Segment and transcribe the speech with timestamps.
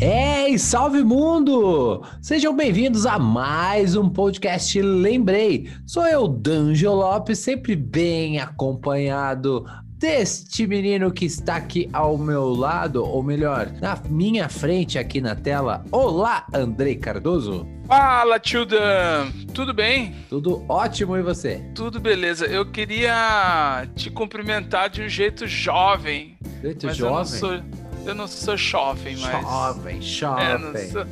[0.00, 2.02] Ei, salve mundo!
[2.20, 5.70] Sejam bem-vindos a mais um podcast Lembrei.
[5.86, 9.64] Sou eu, Danjo Lopes, sempre bem acompanhado
[9.96, 15.36] deste menino que está aqui ao meu lado, ou melhor, na minha frente aqui na
[15.36, 15.84] tela.
[15.92, 17.64] Olá, Andrei Cardoso.
[17.86, 19.30] Fala, tio Dan!
[19.54, 20.14] Tudo bem?
[20.28, 21.64] Tudo ótimo e você?
[21.74, 22.46] Tudo beleza.
[22.46, 26.36] Eu queria te cumprimentar de um jeito jovem.
[26.60, 27.62] Jeito jovem?
[28.06, 29.42] Eu não sou, jovem, mas.
[29.42, 30.90] Jovem, É, jovem.
[30.90, 31.02] sou-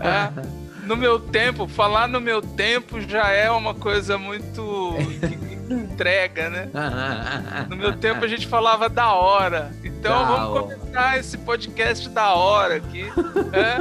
[0.00, 4.94] É, no meu tempo, falar no meu tempo já é uma coisa muito.
[5.74, 6.68] entrega, né?
[7.68, 9.70] No meu tempo a gente falava da hora.
[9.84, 10.76] Então Da vamos hora.
[10.76, 13.04] começar esse podcast da hora aqui.
[13.52, 13.80] É?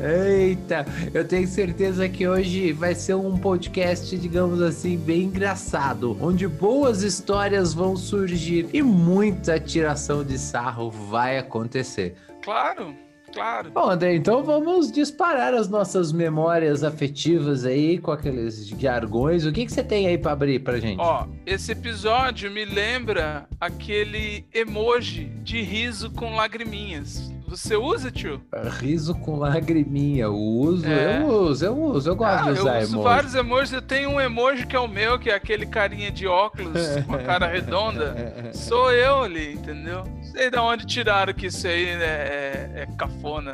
[0.38, 6.46] Eita, eu tenho certeza que hoje vai ser um podcast, digamos assim, bem engraçado, onde
[6.46, 12.14] boas histórias vão surgir e muita tiração de sarro vai acontecer.
[12.42, 12.94] Claro,
[13.32, 13.70] claro.
[13.70, 19.44] Bom, André, então vamos disparar as nossas memórias afetivas aí com aqueles jargões.
[19.44, 21.00] O que, que você tem aí pra abrir pra gente?
[21.00, 27.32] Ó, esse episódio me lembra aquele emoji de riso com lagriminhas.
[27.48, 28.40] Você usa, tio?
[28.80, 30.24] Riso com lagriminha.
[30.24, 31.20] Eu uso, É.
[31.22, 32.10] eu uso, eu uso.
[32.10, 33.08] Eu gosto Ah, de eu usar uso emoji.
[33.08, 33.72] vários emojis.
[33.72, 37.14] Eu tenho um emoji que é o meu, que é aquele carinha de óculos com
[37.14, 38.14] a cara redonda.
[38.52, 40.04] Sou eu ali, entendeu?
[40.04, 43.52] Não sei de onde tiraram que isso aí né, é, é cafona.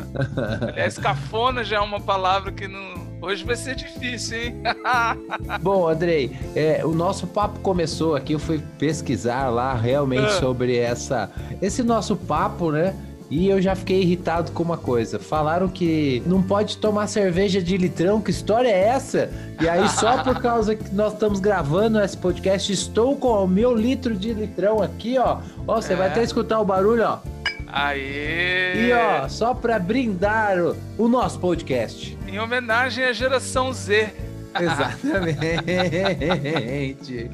[0.69, 3.05] Aliás, cafona já é uma palavra que não.
[3.23, 4.63] Hoje vai ser difícil, hein?
[5.63, 10.41] Bom, Andrei, é, o nosso papo começou aqui, eu fui pesquisar lá realmente Ah.
[10.41, 11.31] sobre essa,
[11.63, 12.95] esse nosso papo, né?
[13.37, 15.19] E eu já fiquei irritado com uma coisa.
[15.19, 19.29] Falaram que não pode tomar cerveja de litrão, que história é essa?
[19.61, 23.75] E aí, só por causa que nós estamos gravando esse podcast, estou com o meu
[23.75, 25.39] litro de litrão aqui, ó.
[25.67, 26.11] Ó, você vai É.
[26.11, 27.19] até escutar o barulho, ó.
[27.67, 28.87] Aê!
[28.89, 32.17] E ó, só pra brindar o, o nosso podcast.
[32.29, 34.15] Em homenagem à geração Z.
[34.61, 35.41] Exatamente.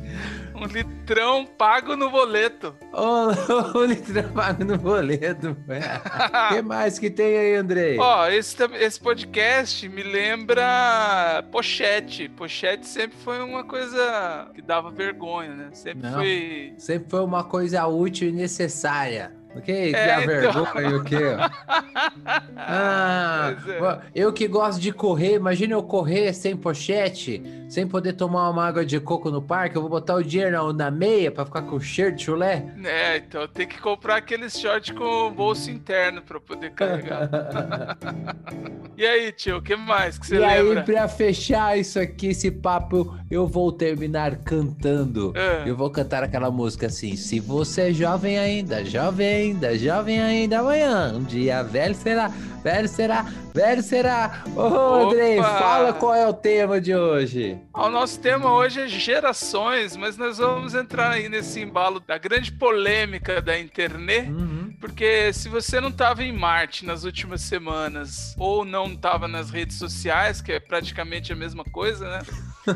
[0.61, 2.75] Um litrão pago no boleto.
[2.93, 5.57] Ô, o litrão pago no boleto.
[5.57, 5.57] O
[6.55, 7.99] que mais que tem aí, Andrei?
[7.99, 12.29] Ó, esse, tam- esse podcast me lembra pochete.
[12.29, 15.69] Pochete sempre foi uma coisa que dava vergonha, né?
[15.73, 16.19] Sempre Não.
[16.19, 16.75] foi.
[16.77, 19.33] Sempre foi uma coisa útil e necessária.
[19.57, 19.93] Ok?
[19.95, 20.65] É, Dá então.
[20.65, 21.17] vergonha o quê?
[22.57, 24.01] Ah, é.
[24.15, 28.85] eu que gosto de correr, imagina eu correr sem pochete, sem poder tomar uma água
[28.85, 32.17] de coco no parque, eu vou botar o dinheiro na, meia pra ficar com cheiro
[32.17, 32.67] de chulé?
[32.83, 37.31] É, então tem que comprar aqueles shorts com bolso interno pra poder carregar.
[38.99, 40.83] e aí, tio, o que mais que você e aí, lembra?
[40.83, 45.33] pra fechar isso aqui, esse papo, eu vou terminar cantando.
[45.37, 45.63] Ah.
[45.65, 50.59] Eu vou cantar aquela música assim: Se você é jovem ainda, jovem ainda, jovem ainda,
[50.59, 52.33] amanhã, um dia velho será,
[52.65, 54.43] velho será, velho será.
[54.57, 57.60] Ô, Andrei, fala qual é o tema de hoje.
[57.73, 62.51] O nosso tema hoje é gerações, mas nós vamos entrar aí nesse embalo da grande
[62.53, 64.29] polêmica da internet.
[64.31, 64.77] Uhum.
[64.81, 69.77] Porque se você não estava em Marte nas últimas semanas ou não estava nas redes
[69.77, 72.23] sociais, que é praticamente a mesma coisa, né?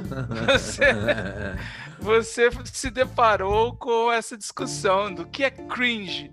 [2.00, 6.32] Você, você se deparou com essa discussão do que é cringe.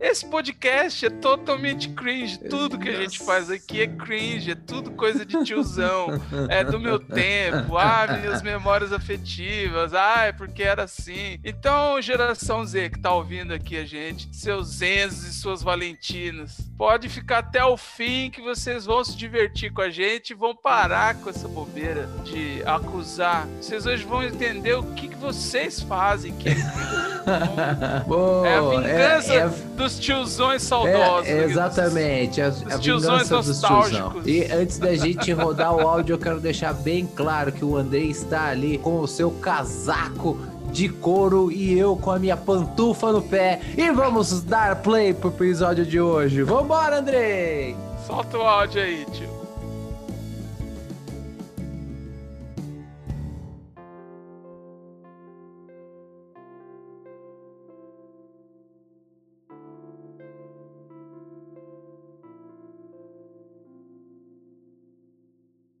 [0.00, 2.38] Esse podcast é totalmente cringe.
[2.38, 6.08] Tudo que a gente faz aqui é cringe, é tudo coisa de tiozão.
[6.48, 7.76] É do meu tempo.
[7.76, 9.92] Ah, minhas memórias afetivas.
[9.92, 11.38] Ah, é porque era assim.
[11.44, 17.08] Então, geração Z que tá ouvindo aqui a gente, seus Enzos e suas Valentinas, pode
[17.10, 21.16] ficar até o fim que vocês vão se divertir com a gente e vão parar
[21.16, 23.46] com essa bobeira de acusar.
[23.60, 26.54] Vocês hoje vão entender o que, que vocês fazem que é
[28.08, 29.50] Boa, É a vingança é- é-
[29.90, 31.28] dos tiozões saudosos.
[31.28, 33.70] É, exatamente, a, a tiozões dos tiozão.
[33.70, 34.26] nostálgicos.
[34.26, 38.10] E antes da gente rodar o áudio, eu quero deixar bem claro que o Andrei
[38.10, 40.38] está ali com o seu casaco
[40.70, 43.60] de couro e eu com a minha pantufa no pé.
[43.76, 46.42] E vamos dar play pro episódio de hoje.
[46.42, 47.76] Vambora, Andrei!
[48.06, 49.39] Solta o áudio aí, tio.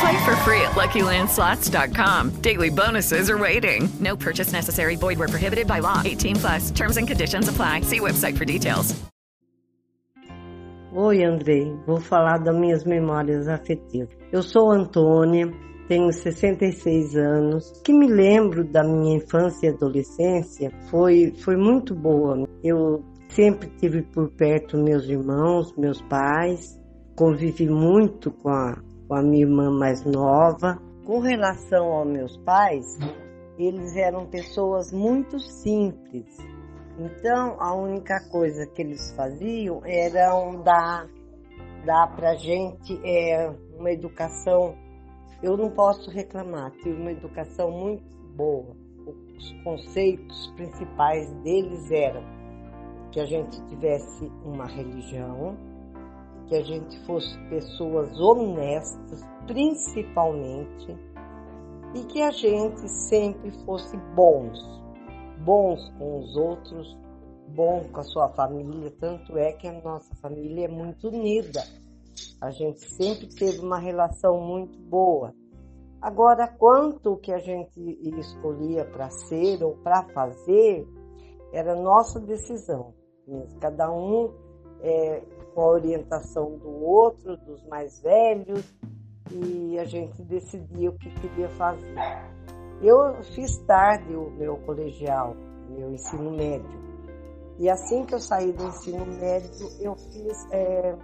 [0.00, 2.30] Play for free at LuckyLandSlots.com.
[2.40, 3.88] Daily bonuses are waiting.
[4.00, 4.96] No purchase necessary.
[4.96, 6.02] Void were prohibited by law.
[6.04, 6.70] 18 plus.
[6.70, 7.82] Terms and conditions apply.
[7.82, 8.94] See website for details.
[10.96, 11.76] Oi, Andrei.
[11.86, 14.16] Vou falar das minhas memórias afetivas.
[14.30, 15.52] Eu sou Antônia,
[15.88, 17.68] tenho 66 anos.
[17.70, 22.48] O que me lembro da minha infância e adolescência foi, foi muito boa.
[22.62, 26.80] Eu sempre tive por perto meus irmãos, meus pais,
[27.16, 28.76] convivi muito com a,
[29.08, 30.80] com a minha irmã mais nova.
[31.04, 32.98] Com relação aos meus pais,
[33.58, 36.36] eles eram pessoas muito simples.
[36.98, 40.30] Então, a única coisa que eles faziam era
[40.62, 41.08] dar,
[41.84, 44.76] dar pra gente é, uma educação.
[45.42, 48.04] Eu não posso reclamar, tive uma educação muito
[48.36, 48.76] boa.
[49.36, 52.22] Os conceitos principais deles eram
[53.10, 55.56] que a gente tivesse uma religião,
[56.48, 60.96] que a gente fosse pessoas honestas, principalmente,
[61.94, 64.74] e que a gente sempre fosse bons
[65.44, 66.98] bons com os outros,
[67.48, 68.90] bom com a sua família.
[68.98, 71.62] Tanto é que a nossa família é muito unida.
[72.40, 75.34] A gente sempre teve uma relação muito boa.
[76.00, 77.80] Agora, quanto que a gente
[78.18, 80.86] escolhia para ser ou para fazer,
[81.52, 82.92] era nossa decisão.
[83.60, 84.30] Cada um
[84.80, 85.22] é,
[85.54, 88.64] com a orientação do outro, dos mais velhos,
[89.30, 91.94] e a gente decidia o que queria fazer.
[92.82, 95.34] Eu fiz tarde o meu colegial,
[95.70, 96.84] meu ensino médio.
[97.58, 100.94] E assim que eu saí do ensino médio, eu fiz, é,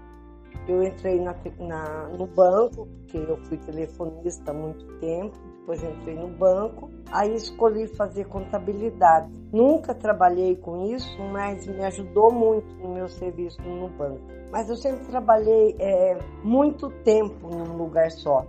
[0.67, 6.17] eu entrei na, na, no banco, porque eu fui telefonista há muito tempo, depois entrei
[6.17, 9.33] no banco, aí escolhi fazer contabilidade.
[9.53, 14.40] Nunca trabalhei com isso, mas me ajudou muito no meu serviço no banco.
[14.51, 18.45] Mas eu sempre trabalhei é, muito tempo num lugar só,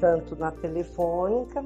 [0.00, 1.64] tanto na telefônica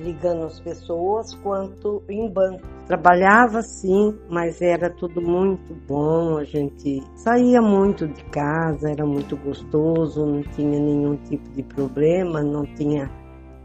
[0.00, 2.62] ligando as pessoas quanto em banco.
[2.86, 6.38] Trabalhava sim, mas era tudo muito bom.
[6.38, 12.42] A gente saía muito de casa, era muito gostoso, não tinha nenhum tipo de problema,
[12.42, 13.10] não tinha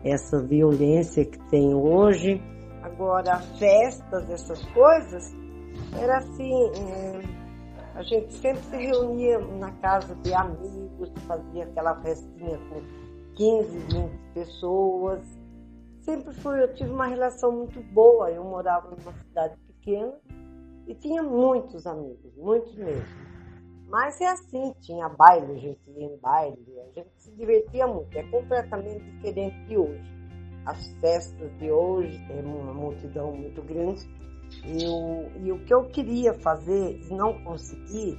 [0.04, 2.42] essa violência que tem hoje.
[2.84, 5.24] Agora, festas, essas coisas,
[6.00, 6.54] era assim.
[6.78, 7.45] É,
[7.96, 12.82] a gente sempre se reunia na casa de amigos, fazia aquela festinha com
[13.36, 15.22] 15, 20 pessoas
[16.06, 18.30] sempre foi, eu tive uma relação muito boa.
[18.30, 20.14] Eu morava numa cidade pequena
[20.88, 23.26] e tinha muitos amigos, muitos mesmo.
[23.88, 28.16] Mas é assim, tinha baile, a gente ia em baile, a gente se divertia muito.
[28.16, 30.16] É completamente diferente de hoje.
[30.66, 34.08] As festas de hoje tem uma multidão muito grande.
[34.64, 38.18] E o, e o que eu queria fazer e não consegui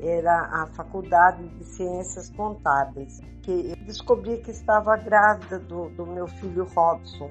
[0.00, 6.26] era a faculdade de ciências contábeis, que eu descobri que estava grávida do, do meu
[6.26, 7.30] filho Robson.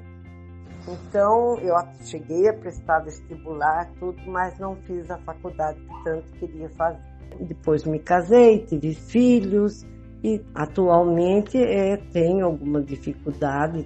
[0.88, 6.69] Então, eu cheguei a prestar vestibular, tudo, mas não fiz a faculdade que tanto queria
[6.69, 7.01] fazer.
[7.39, 9.85] Depois me casei, tive filhos
[10.23, 13.85] e atualmente é, tenho alguma dificuldade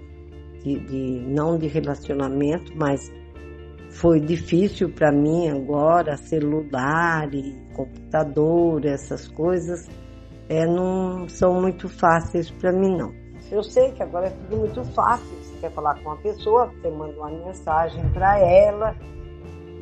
[0.63, 3.11] de, de, não de relacionamento, mas
[3.91, 9.88] foi difícil para mim agora, celular e computador, essas coisas,
[10.50, 13.12] é, não são muito fáceis para mim não.
[13.50, 15.25] Eu sei que agora é tudo muito fácil.
[15.41, 18.96] Você quer falar com uma pessoa, você manda uma mensagem para ela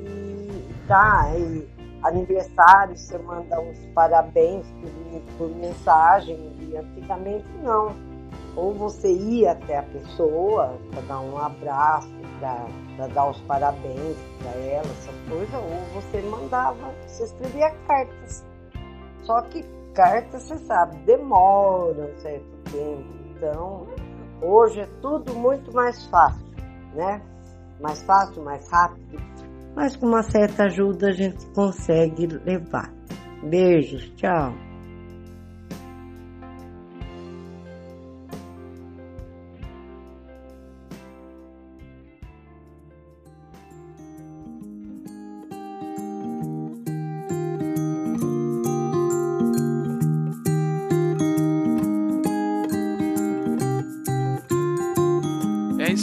[0.06, 1.68] e tá, e
[2.04, 7.96] aniversário, você manda uns parabéns por, por mensagem e antigamente não.
[8.56, 12.08] Ou você ia até a pessoa para dar um abraço,
[12.40, 18.46] para dar os parabéns para ela, essa coisa, ou você mandava, você escrevia cartas.
[19.24, 19.64] Só que
[19.94, 23.16] cartas, você sabe, demora um certo tempo.
[23.36, 23.88] Então,
[24.42, 26.46] hoje é tudo muito mais fácil,
[26.94, 27.22] né?
[27.82, 29.18] Mais fácil, mais rápido.
[29.76, 32.94] Mas com uma certa ajuda a gente consegue levar.
[33.44, 34.65] Beijos, tchau.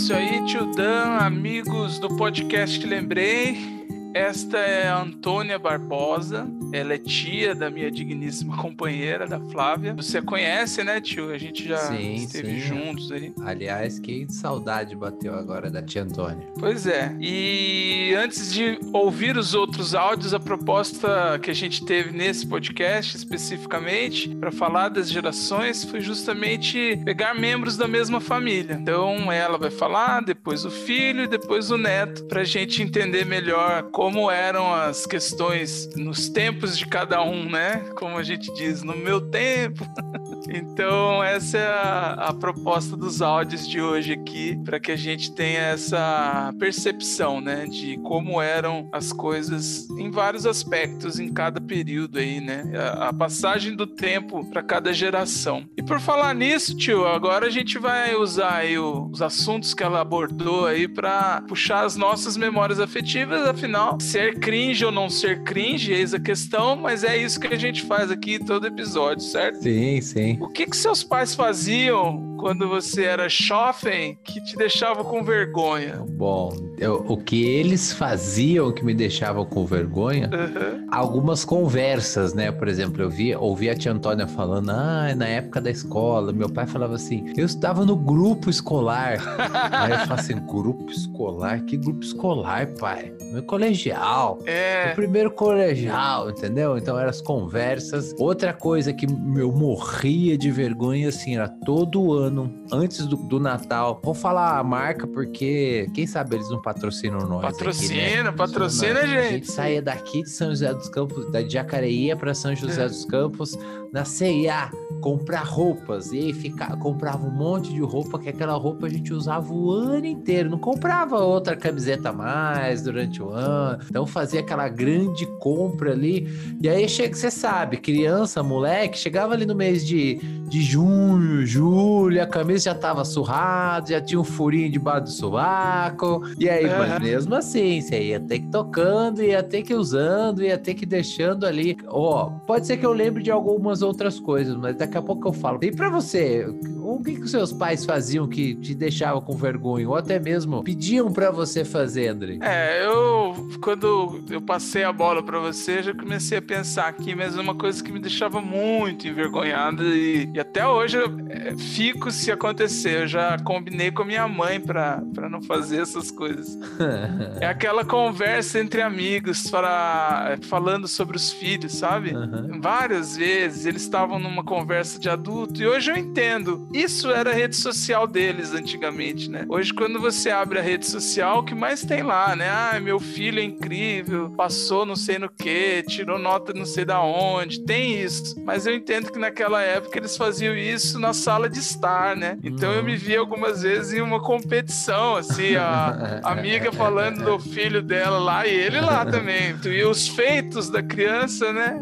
[0.02, 3.86] Isso aí, tio Dan, amigos do podcast Lembrei.
[4.12, 6.44] Esta é a Antônia Barbosa.
[6.72, 9.94] Ela é tia da minha digníssima companheira, da Flávia.
[9.94, 11.30] Você conhece, né, tio?
[11.30, 12.60] A gente já sim, esteve sim.
[12.60, 13.32] juntos aí.
[13.44, 16.46] Aliás, que saudade bateu agora da tia Antônia.
[16.58, 17.14] Pois é.
[17.20, 23.16] E antes de ouvir os outros áudios, a proposta que a gente teve nesse podcast
[23.16, 28.74] especificamente para falar das gerações foi justamente pegar membros da mesma família.
[28.74, 33.24] Então ela vai falar, depois o filho e depois o neto, para a gente entender
[33.24, 37.84] melhor como eram as questões nos tempos de cada um, né?
[37.96, 39.84] Como a gente diz, no meu tempo.
[40.48, 45.34] então, essa é a, a proposta dos áudios de hoje aqui, para que a gente
[45.34, 47.66] tenha essa percepção, né?
[47.66, 52.64] De como eram as coisas em vários aspectos, em cada período aí, né?
[52.74, 55.64] A, a passagem do tempo para cada geração.
[55.76, 59.82] E por falar nisso, tio, agora a gente vai usar aí o, os assuntos que
[59.82, 65.42] ela abordou aí para puxar as nossas memórias afetivas, afinal ser cringe ou não ser
[65.42, 69.62] cringe, eis a questão, mas é isso que a gente faz aqui todo episódio, certo?
[69.62, 70.38] Sim, sim.
[70.40, 76.04] O que que seus pais faziam quando você era jovem que te deixava com vergonha?
[76.10, 80.88] Bom, eu, o que eles faziam que me deixava com vergonha, uhum.
[80.90, 82.50] algumas conversas, né?
[82.50, 86.50] Por exemplo, eu via, ouvi a tia Antônia falando, ah, na época da escola, meu
[86.50, 89.18] pai falava assim, eu estava no grupo escolar.
[89.70, 91.62] Aí eu falo assim, grupo escolar?
[91.62, 93.12] Que grupo escolar, pai?
[93.32, 94.40] Meu colegial.
[94.44, 94.90] É.
[94.90, 96.76] O primeiro colegial, entendeu?
[96.76, 98.14] Então eram as conversas.
[98.18, 104.00] Outra coisa que eu morria de vergonha, assim, era todo ano, antes do, do Natal.
[104.02, 107.42] Vou falar a marca porque, quem sabe eles não patrocinam nós.
[107.42, 108.32] Patrocina, aqui, né?
[108.32, 109.18] patrocina, gente.
[109.18, 112.88] A gente saía daqui de São José dos Campos, da Jacareí para São José é.
[112.88, 113.56] dos Campos,
[113.92, 114.70] na CIA,
[115.00, 116.12] comprar roupas.
[116.12, 119.70] E aí ficar, comprava um monte de roupa, que aquela roupa a gente usava o
[119.70, 120.50] ano inteiro.
[120.50, 123.52] Não comprava outra camiseta a mais durante o ano
[123.88, 126.21] então fazia aquela grande compra ali.
[126.60, 130.16] E aí chega, você sabe, criança, moleque, chegava ali no mês de,
[130.48, 136.22] de junho, julho, a camisa já tava surrada, já tinha um furinho debaixo do sovaco.
[136.38, 136.78] E aí, uhum.
[136.78, 140.86] mas mesmo assim, você ia ter que tocando, ia ter que usando, ia ter que
[140.86, 141.76] deixando ali.
[141.86, 145.32] Ó, pode ser que eu lembre de algumas outras coisas, mas daqui a pouco eu
[145.32, 145.58] falo.
[145.62, 146.46] E para você,
[146.80, 149.88] o que, que os seus pais faziam que te deixava com vergonha?
[149.88, 152.38] Ou até mesmo pediam para você fazer, André?
[152.40, 157.36] É, eu quando eu passei a bola para você, já comecei a pensar aqui, mas
[157.36, 162.30] uma coisa que me deixava muito envergonhado e, e até hoje eu é, fico se
[162.30, 163.02] acontecer.
[163.02, 166.58] Eu já combinei com a minha mãe para não fazer essas coisas.
[167.40, 172.14] é aquela conversa entre amigos para, falando sobre os filhos, sabe?
[172.14, 172.60] Uhum.
[172.60, 176.68] Várias vezes eles estavam numa conversa de adulto e hoje eu entendo.
[176.72, 179.44] Isso era a rede social deles antigamente, né?
[179.48, 182.48] Hoje, quando você abre a rede social, o que mais tem lá, né?
[182.48, 187.00] Ah, meu filho é incrível, passou não sei no que, tirou nota não sei da
[187.02, 188.34] onde, tem isso.
[188.44, 192.38] Mas eu entendo que naquela época eles faziam isso na sala de estar, né?
[192.42, 197.82] Então eu me vi algumas vezes em uma competição, assim, a amiga falando do filho
[197.82, 199.54] dela lá e ele lá também.
[199.64, 201.80] E os feitos da criança, né?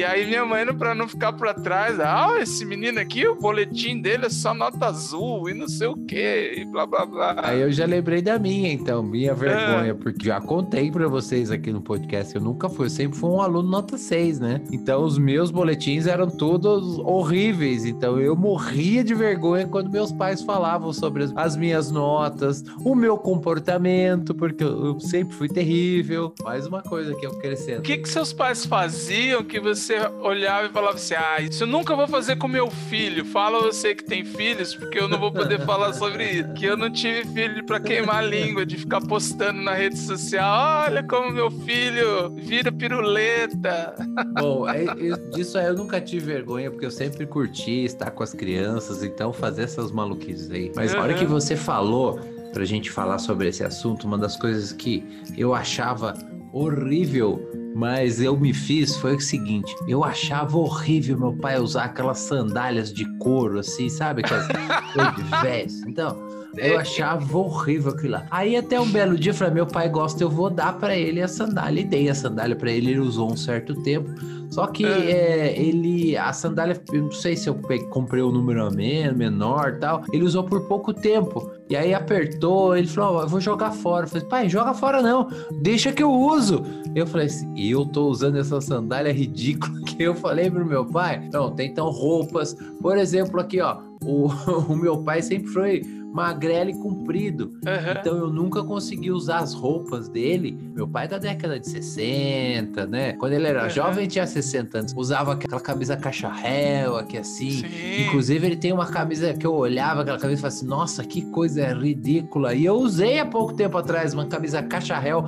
[0.00, 4.00] E aí minha mãe, pra não ficar pra trás, ah, esse menino aqui, o boletim
[4.00, 7.36] dele é só nota azul e não sei o que, e blá blá blá.
[7.36, 11.70] Aí eu já lembrei da minha, então, minha vergonha, porque já contei pra vocês aqui
[11.70, 14.62] no podcast, eu nunca fui, eu sempre fui um aluno nota 6, né?
[14.72, 20.40] Então os meus boletins eram todos horríveis, então eu morria de vergonha quando meus pais
[20.40, 26.32] falavam sobre as, as minhas notas, o meu comportamento, porque eu, eu sempre fui terrível.
[26.42, 27.80] Mais uma coisa que eu crescendo.
[27.80, 29.89] O que, que seus pais faziam que você
[30.20, 33.24] olhava e falava assim: ah, isso eu nunca vou fazer com meu filho?
[33.24, 36.52] Fala você que tem filhos, porque eu não vou poder falar sobre isso.
[36.54, 40.86] Que eu não tive filho pra queimar a língua, de ficar postando na rede social:
[40.86, 43.94] olha como meu filho vira piruleta.
[44.38, 48.22] Bom, é, eu, disso aí eu nunca tive vergonha, porque eu sempre curti estar com
[48.22, 50.72] as crianças, então fazer essas maluquices aí.
[50.74, 52.20] Mas a hora que você falou
[52.52, 55.04] pra gente falar sobre esse assunto, uma das coisas que
[55.36, 56.14] eu achava
[56.52, 62.18] horrível, mas eu me fiz foi o seguinte: eu achava horrível meu pai usar aquelas
[62.18, 64.22] sandálias de couro, assim, sabe?
[64.24, 64.46] Aquelas
[64.92, 65.88] coisas de veste.
[65.88, 66.16] Então,
[66.56, 68.26] eu achava horrível aquilo lá.
[68.30, 71.22] Aí até um belo dia eu falei: meu pai gosta, eu vou dar para ele
[71.22, 71.80] a sandália.
[71.80, 74.10] E dei a sandália para ele, ele usou um certo tempo.
[74.50, 77.56] Só que é, ele, a sandália, eu não sei se eu
[77.88, 78.68] comprei o um número
[79.14, 81.52] menor tal, ele usou por pouco tempo.
[81.68, 84.06] E aí apertou, ele falou: oh, eu vou jogar fora.
[84.06, 85.28] Eu falei: pai, joga fora não,
[85.60, 86.64] deixa que eu uso.
[86.96, 91.28] Eu falei assim: eu tô usando essa sandália ridícula que eu falei pro meu pai.
[91.32, 94.26] Não, tem então roupas, por exemplo, aqui ó, o,
[94.68, 97.52] o meu pai sempre foi magrelo e comprido.
[97.64, 97.92] Uhum.
[97.98, 100.58] Então eu nunca consegui usar as roupas dele.
[100.74, 103.12] Meu pai é da década de 60, né?
[103.14, 103.70] Quando ele era uhum.
[103.70, 104.94] jovem, tinha 60 anos.
[104.96, 107.50] Usava aquela camisa cacharel aqui assim.
[107.50, 108.06] Sim.
[108.06, 111.22] Inclusive, ele tem uma camisa que eu olhava aquela camisa e falava assim: nossa, que
[111.30, 112.54] coisa ridícula.
[112.54, 115.24] E eu usei há pouco tempo atrás uma camisa cacharel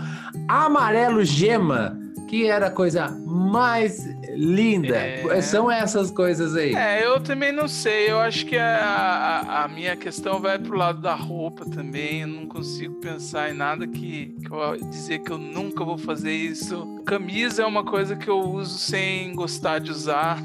[0.49, 2.02] amarelo gema
[2.33, 4.97] que era a coisa mais linda.
[4.97, 5.43] É...
[5.43, 6.75] São essas coisas aí.
[6.75, 8.11] É, eu também não sei.
[8.11, 12.23] Eu acho que a, a, a, minha questão vai pro lado da roupa também.
[12.23, 16.33] Eu não consigo pensar em nada que, que eu dizer que eu nunca vou fazer
[16.33, 17.03] isso.
[17.05, 20.39] Camisa é uma coisa que eu uso sem gostar de usar.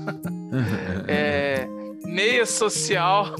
[1.08, 1.70] é
[2.08, 3.36] meia social.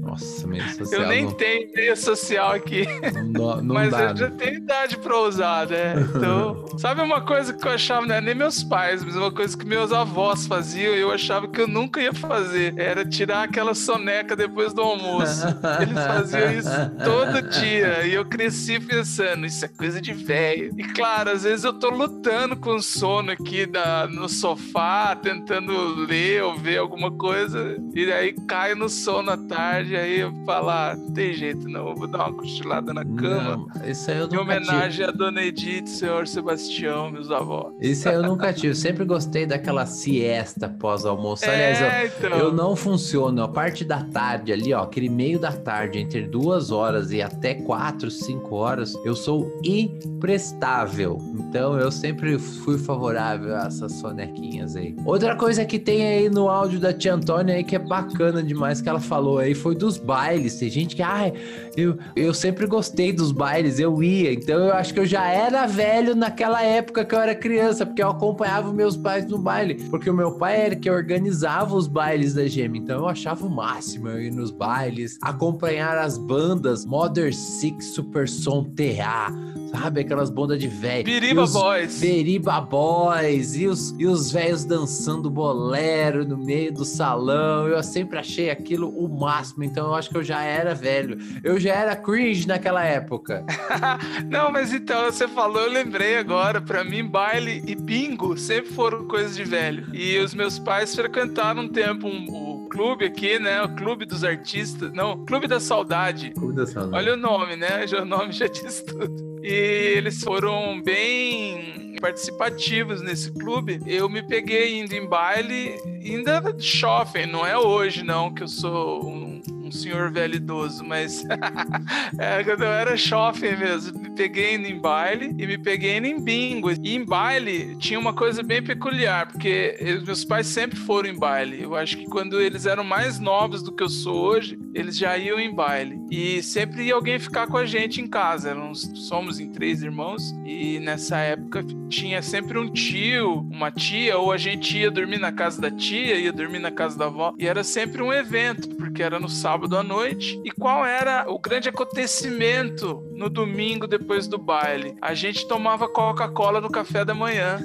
[0.00, 1.02] Nossa, meia social.
[1.02, 1.32] Eu nem não...
[1.32, 2.86] tenho meia social aqui.
[3.28, 4.36] Não, não mas dá, eu já né?
[4.36, 5.94] tenho idade pra usar, né?
[6.14, 9.56] Então, sabe uma coisa que eu achava, não é nem meus pais, mas uma coisa
[9.56, 12.74] que meus avós faziam e eu achava que eu nunca ia fazer.
[12.76, 15.46] Era tirar aquela soneca depois do almoço.
[15.80, 16.70] Eles faziam isso
[17.04, 18.06] todo dia.
[18.06, 20.72] E eu cresci pensando, isso é coisa de velho.
[20.76, 25.72] E claro, às vezes eu tô lutando com sono aqui da, no sofá, tentando
[26.06, 27.76] ler ou ver alguma coisa.
[27.94, 31.68] E e aí caio no sono à tarde, aí eu falo, ah, não tem jeito
[31.68, 33.66] não, vou dar uma cochilada na cama.
[33.74, 35.04] Não, isso aí eu nunca Em homenagem tive.
[35.04, 37.74] a Dona Edith, senhor Sebastião, meus avós.
[37.80, 41.44] Isso aí eu nunca tive, eu sempre gostei daquela siesta pós-almoço.
[41.44, 42.38] Aliás, é, eu, então.
[42.38, 46.70] eu não funciono, a parte da tarde ali, ó, aquele meio da tarde, entre duas
[46.70, 51.18] horas e até quatro, cinco horas, eu sou imprestável.
[51.38, 54.96] Então eu sempre fui favorável a essas sonequinhas aí.
[55.04, 58.80] Outra coisa que tem aí no áudio da tia Antônia aí que é bacana demais
[58.80, 60.56] que ela falou aí foi dos bailes.
[60.56, 61.32] Tem gente que, ah,
[61.76, 64.32] eu, eu sempre gostei dos bailes, eu ia.
[64.32, 68.02] Então eu acho que eu já era velho naquela época que eu era criança, porque
[68.02, 69.74] eu acompanhava meus pais no baile.
[69.90, 72.76] Porque o meu pai era que organizava os bailes da Gema.
[72.76, 78.28] Então eu achava o máximo eu ir nos bailes, acompanhar as bandas Mother Six, Super
[78.28, 79.32] Som TA,
[79.70, 80.00] sabe?
[80.00, 81.04] Aquelas bandas de velho.
[81.04, 82.00] Biriba Boys.
[82.00, 83.56] Biriba Boys.
[83.56, 87.66] E os, e os velhos dançando bolero no meio do salão.
[87.66, 89.64] Eu sempre achei aquilo o máximo.
[89.64, 91.18] Então eu acho que eu já era velho.
[91.42, 93.44] Eu já era cringe naquela época.
[94.30, 96.60] Não, mas então você falou, eu lembrei agora.
[96.60, 99.86] Para mim, baile e bingo sempre foram coisas de velho.
[99.94, 103.62] E os meus pais frequentaram um tempo um, clube aqui, né?
[103.62, 104.92] O Clube dos Artistas.
[104.92, 106.30] Não, Clube da Saudade.
[106.30, 106.94] Clube da Saudade.
[106.94, 107.86] Olha o nome, né?
[107.86, 109.27] Já, o nome já diz tudo.
[109.42, 109.52] E
[109.96, 113.80] eles foram bem participativos nesse clube.
[113.86, 115.74] Eu me peguei indo em baile,
[116.04, 121.24] ainda shopping, não é hoje não, que eu sou um um senhor velho idoso, mas
[122.18, 126.06] é, quando eu era shopping mesmo, me peguei indo em baile e me peguei indo
[126.06, 126.70] em bingo.
[126.70, 131.62] E em baile tinha uma coisa bem peculiar, porque meus pais sempre foram em baile.
[131.62, 135.16] Eu acho que quando eles eram mais novos do que eu sou hoje, eles já
[135.16, 136.00] iam em baile.
[136.10, 138.50] E sempre ia alguém ficar com a gente em casa.
[138.50, 144.30] Éramos, somos em três irmãos e nessa época tinha sempre um tio, uma tia, ou
[144.30, 147.46] a gente ia dormir na casa da tia ia dormir na casa da avó, e
[147.46, 150.40] era sempre um evento, porque era no sábado à noite.
[150.44, 154.96] E qual era o grande acontecimento no domingo depois do baile?
[155.00, 157.58] A gente tomava Coca-Cola no café da manhã.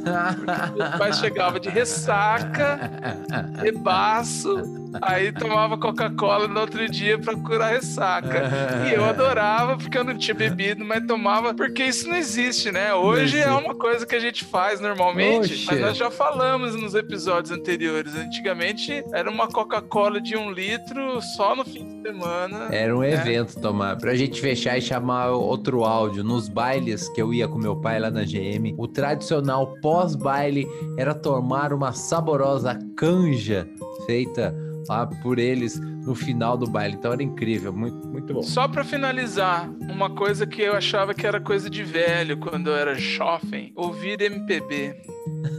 [0.75, 2.91] Meu pai chegava de ressaca,
[3.61, 8.49] rebaço, aí tomava Coca-Cola no outro dia pra curar a ressaca.
[8.87, 12.93] E eu adorava, porque eu não tinha bebido, mas tomava, porque isso não existe, né?
[12.93, 15.65] Hoje é uma coisa que a gente faz normalmente, Oxe.
[15.65, 18.15] mas nós já falamos nos episódios anteriores.
[18.15, 22.67] Antigamente era uma Coca-Cola de um litro só no fim de semana.
[22.71, 23.13] Era um né?
[23.13, 23.97] evento tomar.
[23.97, 26.23] Pra gente fechar e chamar outro áudio.
[26.23, 31.13] Nos bailes que eu ia com meu pai lá na GM, o tradicional pós-baile era
[31.13, 33.67] tomar uma saborosa canja
[34.05, 34.55] feita
[34.87, 36.95] lá por eles no final do baile.
[36.95, 38.41] Então era incrível, muito, muito bom.
[38.41, 42.75] Só pra finalizar, uma coisa que eu achava que era coisa de velho quando eu
[42.75, 44.95] era jovem, ouvir MPB.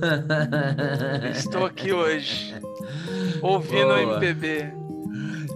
[1.35, 2.55] Estou aqui hoje,
[3.43, 4.03] ouvindo Boa.
[4.03, 4.73] MPB.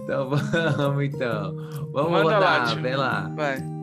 [0.03, 0.29] Então
[0.77, 1.55] vamos então.
[1.91, 2.81] Vamos Manda lá, rodar, tio.
[2.81, 3.31] vem lá.
[3.35, 3.78] Vai.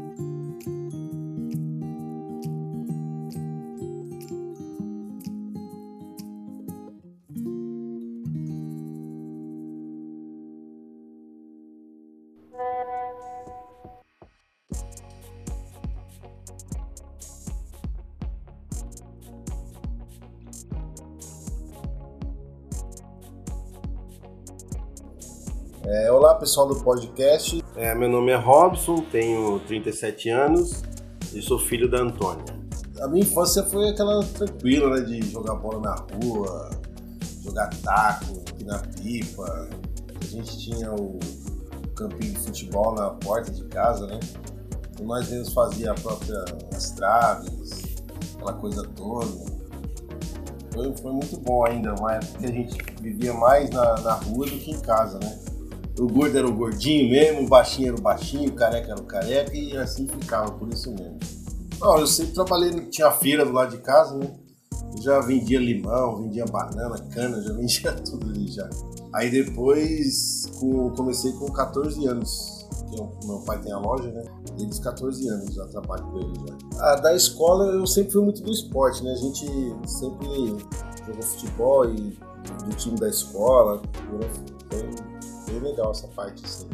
[26.65, 30.83] Do podcast, É, meu nome é Robson, tenho 37 anos
[31.35, 32.47] e sou filho da Antônia.
[32.99, 36.71] A minha infância foi aquela tranquila, né, de jogar bola na rua,
[37.45, 39.69] jogar taco, na pipa.
[40.19, 41.19] A gente tinha o
[41.95, 44.19] campinho de futebol na porta de casa, né?
[44.99, 46.43] E nós mesmos fazia a própria
[46.75, 47.85] as traves,
[48.35, 49.57] aquela coisa toda.
[50.73, 54.47] Foi, foi muito bom ainda, uma época que a gente vivia mais na, na rua
[54.47, 55.39] do que em casa, né?
[55.99, 59.05] O gordo era o gordinho mesmo, o baixinho era o baixinho, o careca era o
[59.05, 61.19] careca e assim ficava, por isso mesmo.
[61.81, 64.31] Não, eu sempre trabalhei, tinha feira do lado de casa, né?
[64.95, 68.69] Eu já vendia limão, vendia banana, cana, já vendia tudo ali já.
[69.15, 74.23] Aí depois com- comecei com 14 anos, eu- meu pai tem a loja, né?
[74.57, 76.57] Desde os 14 anos já trabalho com ele já.
[76.81, 79.13] Ah, da escola eu sempre fui muito do esporte, né?
[79.13, 79.47] A gente
[79.87, 80.27] sempre
[81.07, 82.19] jogou futebol e
[82.67, 83.81] do time da escola.
[84.71, 84.91] Foi
[85.47, 86.69] bem legal essa parte, assim.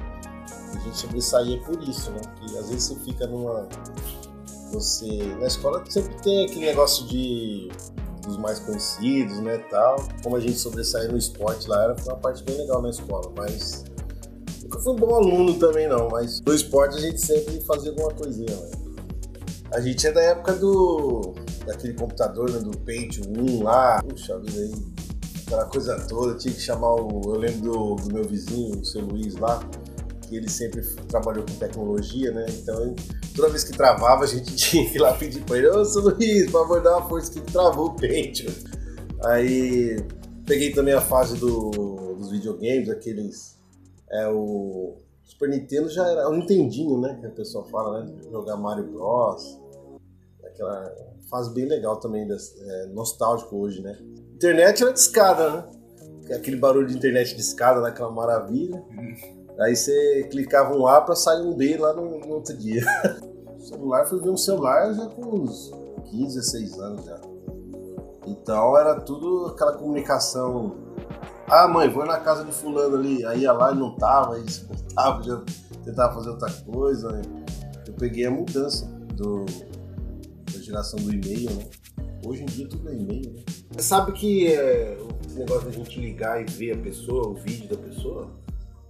[0.75, 2.21] A gente sobressaía por isso, né?
[2.23, 3.69] Porque às vezes você fica numa.
[4.73, 5.07] Você.
[5.39, 7.71] Na escola sempre tem aquele negócio de.
[8.23, 9.59] dos mais conhecidos, né?
[9.71, 9.97] Tal.
[10.23, 13.85] Como a gente sobressaía no esporte lá, era uma parte bem legal na escola, mas.
[14.63, 18.13] Nunca fui um bom aluno também, não, mas no esporte a gente sempre fazia alguma
[18.15, 18.71] coisinha, né?
[19.73, 21.35] A gente é da época do.
[21.67, 22.59] daquele computador, né?
[22.59, 24.03] Do Pentium 1 lá.
[24.03, 25.02] Puxa vida aí.
[25.53, 27.35] Aquela coisa toda, tinha que chamar o.
[27.35, 29.62] Eu lembro do, do meu vizinho, o seu Luiz lá,
[30.27, 32.47] que ele sempre trabalhou com tecnologia, né?
[32.49, 32.95] Então,
[33.37, 36.01] toda vez que travava, a gente tinha que ir lá pedir pra ele: Ô, seu
[36.01, 38.51] Luiz, por favor, dá uma força que travou o Pentium.
[39.27, 40.03] Aí,
[40.47, 43.59] peguei também a fase do, dos videogames, aqueles.
[44.11, 44.97] É o.
[45.23, 46.31] Super Nintendo já era.
[46.31, 47.19] O Nintendinho, né?
[47.21, 48.15] Que a pessoa fala, né?
[48.31, 49.61] Jogar Mario Bros.
[50.47, 50.95] Aquela
[51.29, 53.99] fase bem legal também, é, nostálgico hoje, né?
[54.43, 55.65] Internet era de escada, né?
[56.35, 58.83] Aquele barulho de internet de escada, naquela maravilha.
[59.61, 62.85] Aí você clicava um A pra sair um B lá no, no outro dia.
[63.63, 65.71] O celular, fui ver um celular já com uns
[66.11, 67.21] 15, 16 anos já.
[68.27, 70.75] Então era tudo aquela comunicação.
[71.49, 73.25] Ah, mãe, vou na casa de fulano ali.
[73.25, 75.41] Aí ia lá e não tava, aí se voltava, já
[75.85, 77.23] tentava fazer outra coisa.
[77.87, 79.47] Eu peguei a mudança do,
[80.53, 81.65] da geração do e-mail, né?
[82.25, 83.43] Hoje em dia tudo é e-mail, né?
[83.79, 87.77] Sabe que é, esse negócio da gente ligar e ver a pessoa, o vídeo da
[87.77, 88.31] pessoa,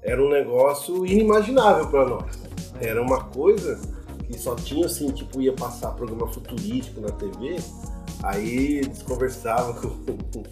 [0.02, 2.38] era um negócio inimaginável para nós.
[2.80, 3.80] Era uma coisa
[4.26, 7.56] que só tinha assim, tipo, ia passar programa futurístico na TV,
[8.22, 10.42] aí eles conversavam com,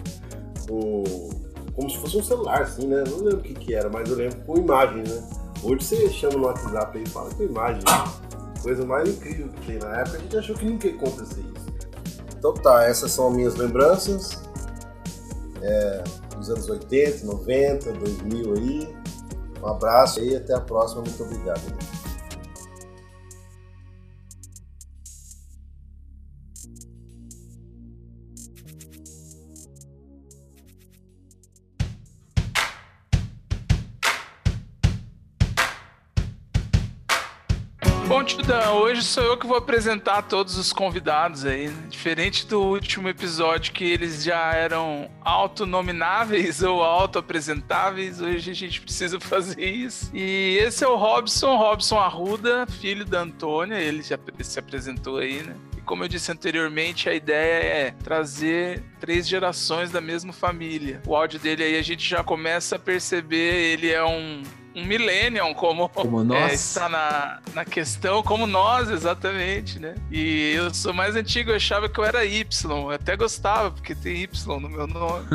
[0.69, 1.31] com-
[1.75, 3.03] como se fosse um celular, assim, né?
[3.09, 5.29] Não lembro o que, que era, mas eu lembro com imagem, né?
[5.63, 7.83] Hoje você chama no WhatsApp e fala com imagem.
[8.63, 9.79] Coisa mais incrível que tem.
[9.79, 11.45] Na época a gente achou que nunca ia acontecer.
[12.41, 14.43] Então tá, essas são minhas lembranças.
[15.61, 16.03] É,
[16.35, 18.97] dos anos 80, 90, 2000 aí.
[19.63, 21.03] Um abraço e até a próxima.
[21.03, 21.61] Muito obrigado.
[38.11, 41.69] Bom, Tidão, hoje sou eu que vou apresentar todos os convidados aí.
[41.69, 41.85] Né?
[41.89, 49.19] Diferente do último episódio que eles já eram autonomináveis ou auto-apresentáveis, hoje a gente precisa
[49.23, 50.11] fazer isso.
[50.13, 55.45] E esse é o Robson, Robson Arruda, filho da Antônia, ele já se apresentou aí,
[55.45, 55.55] né?
[55.79, 61.01] E como eu disse anteriormente, a ideia é trazer três gerações da mesma família.
[61.07, 64.43] O áudio dele aí a gente já começa a perceber, ele é um
[64.75, 66.53] um millennium, como, como é, nós.
[66.53, 69.95] está na, na questão, como nós, exatamente, né?
[70.11, 73.95] E eu sou mais antigo, eu achava que eu era Y, eu até gostava, porque
[73.95, 75.27] tem Y no meu nome.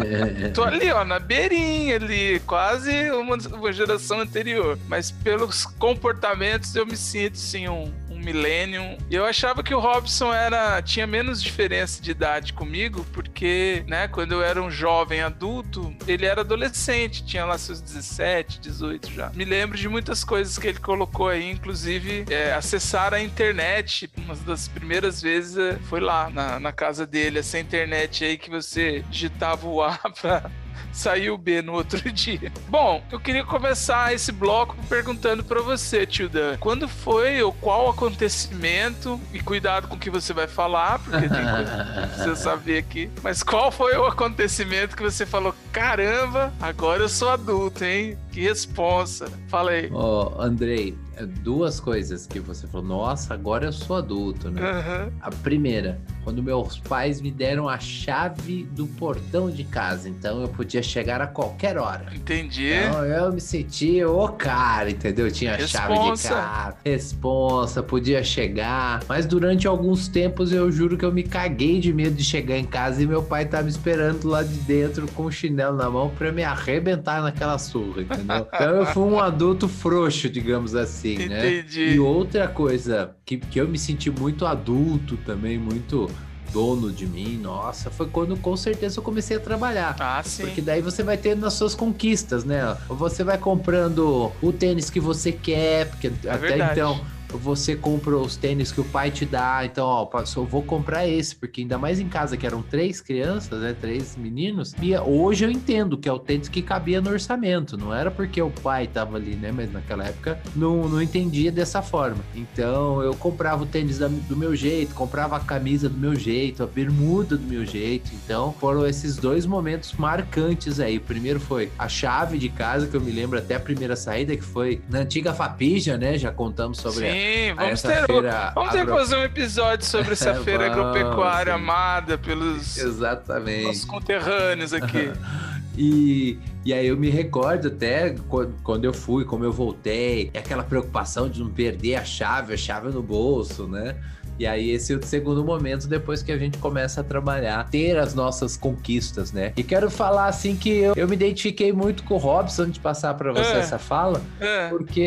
[0.54, 4.78] Tô ali, ó, na beirinha ali, quase uma, uma geração anterior.
[4.88, 7.92] Mas pelos comportamentos eu me sinto, sim, um
[8.22, 8.96] millennium.
[9.10, 14.08] E eu achava que o Robson era tinha menos diferença de idade comigo, porque, né,
[14.08, 19.30] quando eu era um jovem adulto, ele era adolescente, tinha lá seus 17, 18 já.
[19.30, 24.10] Me lembro de muitas coisas que ele colocou aí, inclusive é, acessar a internet.
[24.16, 28.50] Uma das primeiras vezes é, foi lá na, na casa dele, essa internet aí que
[28.50, 30.50] você digitava o A pra
[30.92, 32.52] saiu B no outro dia.
[32.68, 37.90] Bom, eu queria começar esse bloco perguntando para você, tio Dan, quando foi ou qual
[37.90, 42.78] acontecimento, e cuidado com o que você vai falar, porque tem coisa que precisa saber
[42.78, 48.16] aqui, mas qual foi o acontecimento que você falou, caramba, agora eu sou adulto, hein?
[48.30, 49.26] Que responsa.
[49.48, 49.90] Fala aí.
[49.92, 50.96] Ó, Andrei,
[51.42, 54.60] duas coisas que você falou, nossa, agora eu sou adulto, né?
[54.60, 55.12] Uhum.
[55.20, 60.48] A primeira, quando meus pais me deram a chave do portão de casa, então eu
[60.48, 62.06] podia chegar a qualquer hora.
[62.14, 62.72] Entendi.
[62.72, 65.26] Então eu me sentia o cara, entendeu?
[65.26, 69.02] Eu tinha a chave de casa, responsa, podia chegar.
[69.08, 72.64] Mas durante alguns tempos eu juro que eu me caguei de medo de chegar em
[72.64, 76.10] casa e meu pai tava me esperando lá de dentro com o chinelo na mão
[76.10, 78.46] pra me arrebentar naquela surra, entendeu?
[78.52, 81.58] Então eu fui um adulto frouxo, digamos assim, né?
[81.58, 81.94] Entendi.
[81.94, 86.10] E outra coisa que, que eu me senti muito adulto também, muito
[86.52, 89.96] dono de mim, nossa, foi quando com certeza eu comecei a trabalhar.
[89.98, 90.44] Ah, sim.
[90.44, 92.76] Porque daí você vai tendo as suas conquistas, né?
[92.88, 96.72] Você vai comprando o tênis que você quer, porque até verdade.
[96.72, 97.00] então
[97.38, 99.64] você compra os tênis que o pai te dá.
[99.64, 103.60] Então, ó, eu vou comprar esse, porque ainda mais em casa que eram três crianças,
[103.60, 103.74] né?
[103.78, 104.74] Três meninos.
[104.80, 107.76] E hoje eu entendo que é o tênis que cabia no orçamento.
[107.76, 109.50] Não era porque o pai tava ali, né?
[109.52, 112.22] Mas naquela época não, não entendia dessa forma.
[112.34, 116.62] Então eu comprava o tênis da- do meu jeito, comprava a camisa do meu jeito,
[116.62, 118.10] a bermuda do meu jeito.
[118.14, 120.98] Então foram esses dois momentos marcantes aí.
[120.98, 124.36] O primeiro foi a chave de casa, que eu me lembro até a primeira saída,
[124.36, 126.18] que foi na antiga Fapija, né?
[126.18, 129.86] Já contamos sobre a- Sim, vamos ter, feira vamos ter que agro- fazer um episódio
[129.86, 131.58] sobre essa feira agropecuária sim.
[131.60, 133.64] amada pelos Exatamente.
[133.64, 135.12] nossos conterrâneos aqui.
[135.74, 138.14] E, e aí eu me recordo até
[138.62, 142.56] quando, eu fui, como eu voltei, e aquela preocupação de não perder a chave, a
[142.58, 143.96] chave no bolso, né?
[144.38, 147.96] E aí esse é o segundo momento depois que a gente começa a trabalhar, ter
[147.98, 149.52] as nossas conquistas, né?
[149.56, 153.14] E quero falar assim que eu, eu me identifiquei muito com o Robson de passar
[153.14, 153.58] para você É.
[153.58, 154.68] essa fala, É.
[154.68, 155.00] porque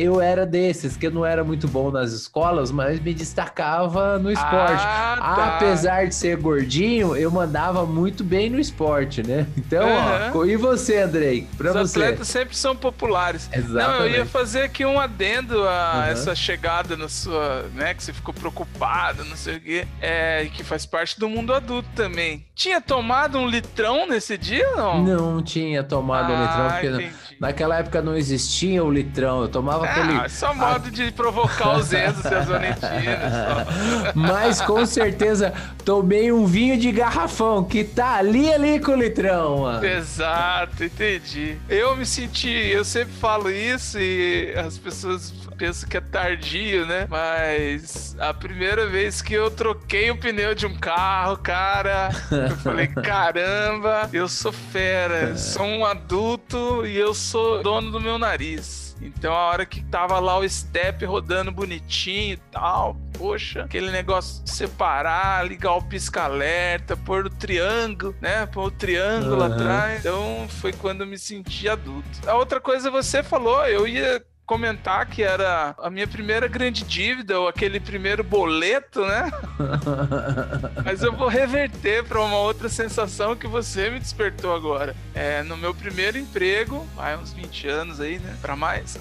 [0.00, 4.30] eu era desses que eu não era muito bom nas escolas, mas me destacava no
[4.30, 4.82] esporte.
[4.84, 5.56] Ah, tá.
[5.56, 9.46] Apesar de ser gordinho, eu mandava muito bem no esporte, né?
[9.56, 10.46] Então, ó, Aham.
[10.46, 11.46] e você, Andrei?
[11.56, 12.00] Pra Os você.
[12.00, 13.48] atletas sempre são populares.
[13.50, 14.16] Não, eu Exatamente.
[14.16, 16.12] ia fazer aqui um adendo a Uhum.
[16.12, 18.81] essa chegada na sua, né, que você ficou preocupado,
[19.24, 22.44] não sei o quê, é, que faz parte do mundo adulto também.
[22.54, 25.02] Tinha tomado um litrão nesse dia, não?
[25.02, 27.12] Não tinha tomado o litrão, Ah, porque.
[27.42, 29.42] Naquela época não existia o litrão.
[29.42, 30.12] Eu tomava aquele.
[30.12, 33.32] Ah, só modo de provocar os Enzos e as Valentinas.
[33.32, 34.12] só.
[34.14, 35.52] Mas com certeza
[35.84, 39.84] tomei um vinho de garrafão que tá ali ali com o litrão, mano.
[39.84, 41.56] Exato, entendi.
[41.68, 47.06] Eu me senti, eu sempre falo isso e as pessoas pensam que é tardio, né?
[47.08, 52.86] Mas a primeira vez que eu troquei o pneu de um carro, cara, eu falei,
[53.02, 57.31] caramba, eu sou fera, eu sou um adulto e eu sou
[57.62, 58.96] dono do meu nariz.
[59.00, 64.44] Então a hora que tava lá o step rodando bonitinho e tal, poxa, aquele negócio
[64.44, 68.46] de separar, ligar o pisca-alerta, pôr o triângulo, né?
[68.46, 69.54] Pôr o triângulo lá Aham.
[69.54, 70.00] atrás.
[70.00, 72.08] Então foi quando eu me senti adulto.
[72.26, 77.40] A outra coisa você falou, eu ia comentar que era a minha primeira grande dívida,
[77.40, 79.32] ou aquele primeiro boleto, né?
[80.84, 84.94] Mas eu vou reverter para uma outra sensação que você me despertou agora.
[85.14, 88.36] É, no meu primeiro emprego, vai uns 20 anos aí, né?
[88.42, 88.98] Pra mais.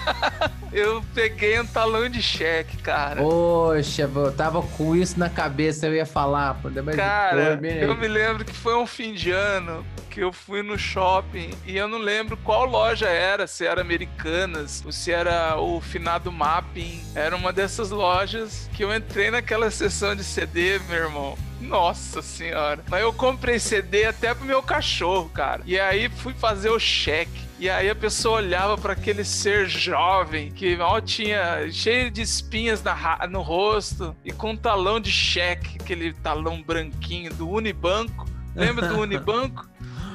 [0.72, 3.20] eu peguei um talão de cheque, cara.
[3.20, 6.54] Poxa, eu tava com isso na cabeça, eu ia falar.
[6.54, 9.84] pô, mas Cara, eu me lembro que foi um fim de ano
[10.18, 14.77] que eu fui no shopping e eu não lembro qual loja era, se era Americanas,
[14.84, 17.02] Ou se era o finado Mapping.
[17.14, 21.38] Era uma dessas lojas que eu entrei naquela sessão de CD, meu irmão.
[21.60, 22.84] Nossa senhora.
[22.88, 25.62] Mas eu comprei CD até pro meu cachorro, cara.
[25.66, 27.48] E aí fui fazer o cheque.
[27.58, 32.80] E aí a pessoa olhava para aquele ser jovem que mal tinha cheio de espinhas
[32.82, 38.26] na, no rosto e com um talão de cheque, aquele talão branquinho do Unibanco.
[38.54, 39.68] Lembra do Unibanco?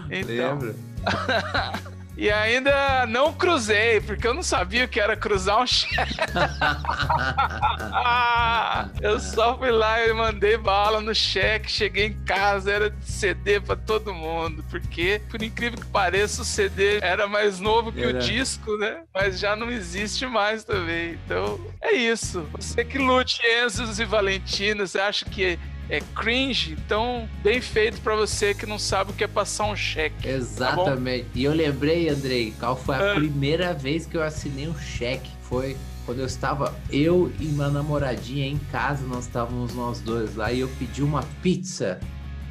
[0.09, 0.59] Então.
[0.59, 0.75] Lembro.
[2.15, 6.13] E ainda não cruzei, porque eu não sabia o que era cruzar um cheque.
[9.01, 13.59] eu só fui lá e mandei bala no cheque, cheguei em casa, era de CD
[13.59, 14.63] pra todo mundo.
[14.69, 18.17] Porque, por incrível que pareça, o CD era mais novo que era.
[18.17, 19.01] o disco, né?
[19.13, 21.17] Mas já não existe mais também.
[21.25, 22.47] Então, é isso.
[22.53, 25.57] Você que lute Enzos e Valentina, você acha que
[25.89, 29.75] é cringe, então bem feito para você que não sabe o que é passar um
[29.75, 30.23] cheque.
[30.23, 31.25] Tá Exatamente.
[31.25, 33.15] Tá e eu lembrei, Andrei, qual foi a ah.
[33.15, 35.29] primeira vez que eu assinei um cheque?
[35.41, 40.51] Foi quando eu estava eu e minha namoradinha em casa, nós estávamos nós dois lá
[40.51, 41.99] e eu pedi uma pizza.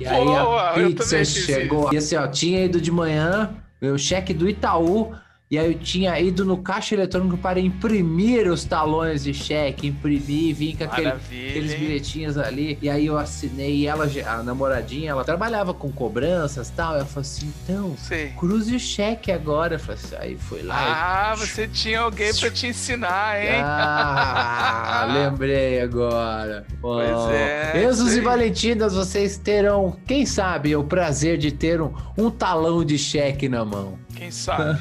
[0.01, 1.93] E aí a pizza chegou.
[1.93, 5.15] E assim, ó, tinha ido de manhã, meu cheque do Itaú
[5.53, 10.55] e aí eu tinha ido no caixa eletrônico para imprimir os talões de cheque, imprimir,
[10.55, 12.79] vim com aquele, aqueles bilhetinhos ali.
[12.81, 16.95] E aí eu assinei e ela, a namoradinha, ela trabalhava com cobranças e tal.
[16.95, 18.31] Ela falou assim: então, Sim.
[18.39, 19.75] cruze o cheque agora.
[19.75, 20.75] Eu falei assim, aí foi lá.
[20.75, 21.41] Ah, e...
[21.41, 23.61] você tinha alguém para te ensinar, hein?
[23.63, 26.67] Ah, lembrei agora.
[26.81, 27.31] Pois oh.
[27.31, 27.85] é.
[27.85, 32.97] Enzo e Valentinas, vocês terão, quem sabe, o prazer de ter um, um talão de
[32.97, 33.99] cheque na mão.
[34.23, 34.79] Quem sabe?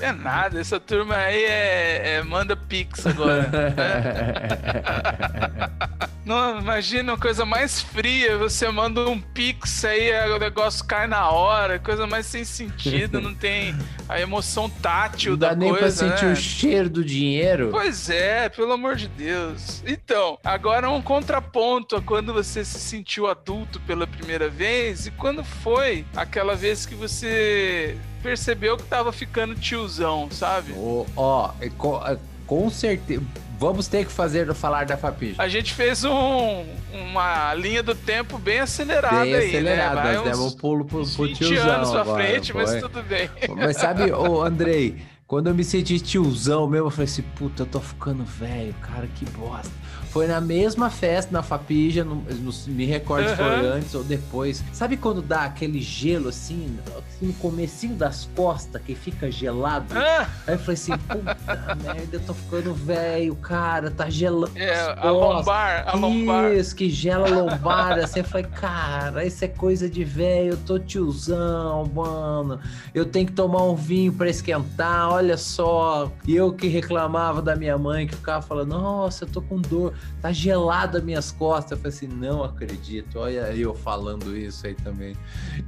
[0.00, 3.50] é nada, essa turma aí é, é manda pix agora.
[6.24, 11.28] Não, imagina uma coisa mais fria, você manda um pix aí, o negócio cai na
[11.28, 13.74] hora, coisa mais sem sentido, não tem
[14.08, 16.32] a emoção tátil não da dá nem coisa, pra sentir né?
[16.32, 17.68] o cheiro do dinheiro.
[17.70, 19.82] Pois é, pelo amor de Deus.
[19.86, 25.44] Então, agora um contraponto a quando você se sentiu adulto pela primeira vez e quando
[25.44, 30.72] foi aquela vez que você percebeu que tava ficando tiozão, sabe?
[30.74, 33.22] Ó, oh, oh, com, certeza.
[33.58, 35.40] Vamos ter que fazer falar da Fapija.
[35.40, 40.22] A gente fez um, uma linha do tempo bem acelerada bem aí, acelerada, né?
[40.22, 42.62] Demos um pulo pro, pro tiozão anos pra agora, frente, foi.
[42.62, 43.30] mas tudo bem.
[43.56, 47.66] Mas sabe, ô Andrei, quando eu me senti tiozão mesmo, eu falei assim, puta, eu
[47.66, 49.72] tô ficando velho, cara, que bosta.
[50.10, 54.62] Foi na mesma festa, na Fapija, não, não me recordo se foi antes ou depois.
[54.72, 59.86] Sabe quando dá aquele gelo assim, assim no comecinho das costas, que fica gelado?
[59.92, 60.28] Ah.
[60.46, 64.52] Aí eu falei assim, puta merda, eu tô ficando velho, cara, tá gelando.
[64.54, 66.52] É, a lombar, a lombar.
[66.52, 67.98] Isso, que gela lombar.
[67.98, 72.60] assim, eu falei, cara, isso é coisa de velho, eu tô tiozão, mano.
[72.94, 76.10] Eu tenho que tomar um vinho pra esquentar, olha só.
[76.26, 79.94] E eu que reclamava da minha mãe, que ficava falando, nossa, eu tô com dor
[80.24, 81.72] tá gelado as minhas costas.
[81.72, 83.18] Eu falei assim, não acredito.
[83.18, 85.14] Olha eu falando isso aí também.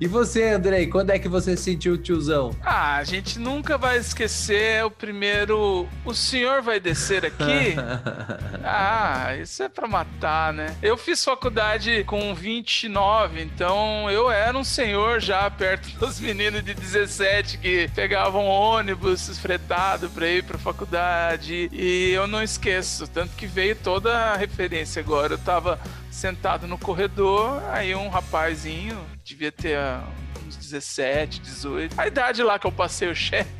[0.01, 2.57] E você, Andrei, quando é que você sentiu o tiozão?
[2.63, 5.87] Ah, a gente nunca vai esquecer o primeiro.
[6.07, 7.77] O senhor vai descer aqui?
[8.65, 10.75] ah, isso é pra matar, né?
[10.81, 16.73] Eu fiz faculdade com 29, então eu era um senhor já perto dos meninos de
[16.73, 21.69] 17 que pegavam ônibus fretado pra ir pra faculdade.
[21.73, 25.35] E eu não esqueço, tanto que veio toda a referência agora.
[25.35, 25.79] Eu tava
[26.11, 29.79] sentado no corredor, aí um rapazinho, devia ter
[30.47, 33.51] uns 17, 18, a idade lá que eu passei o chefe,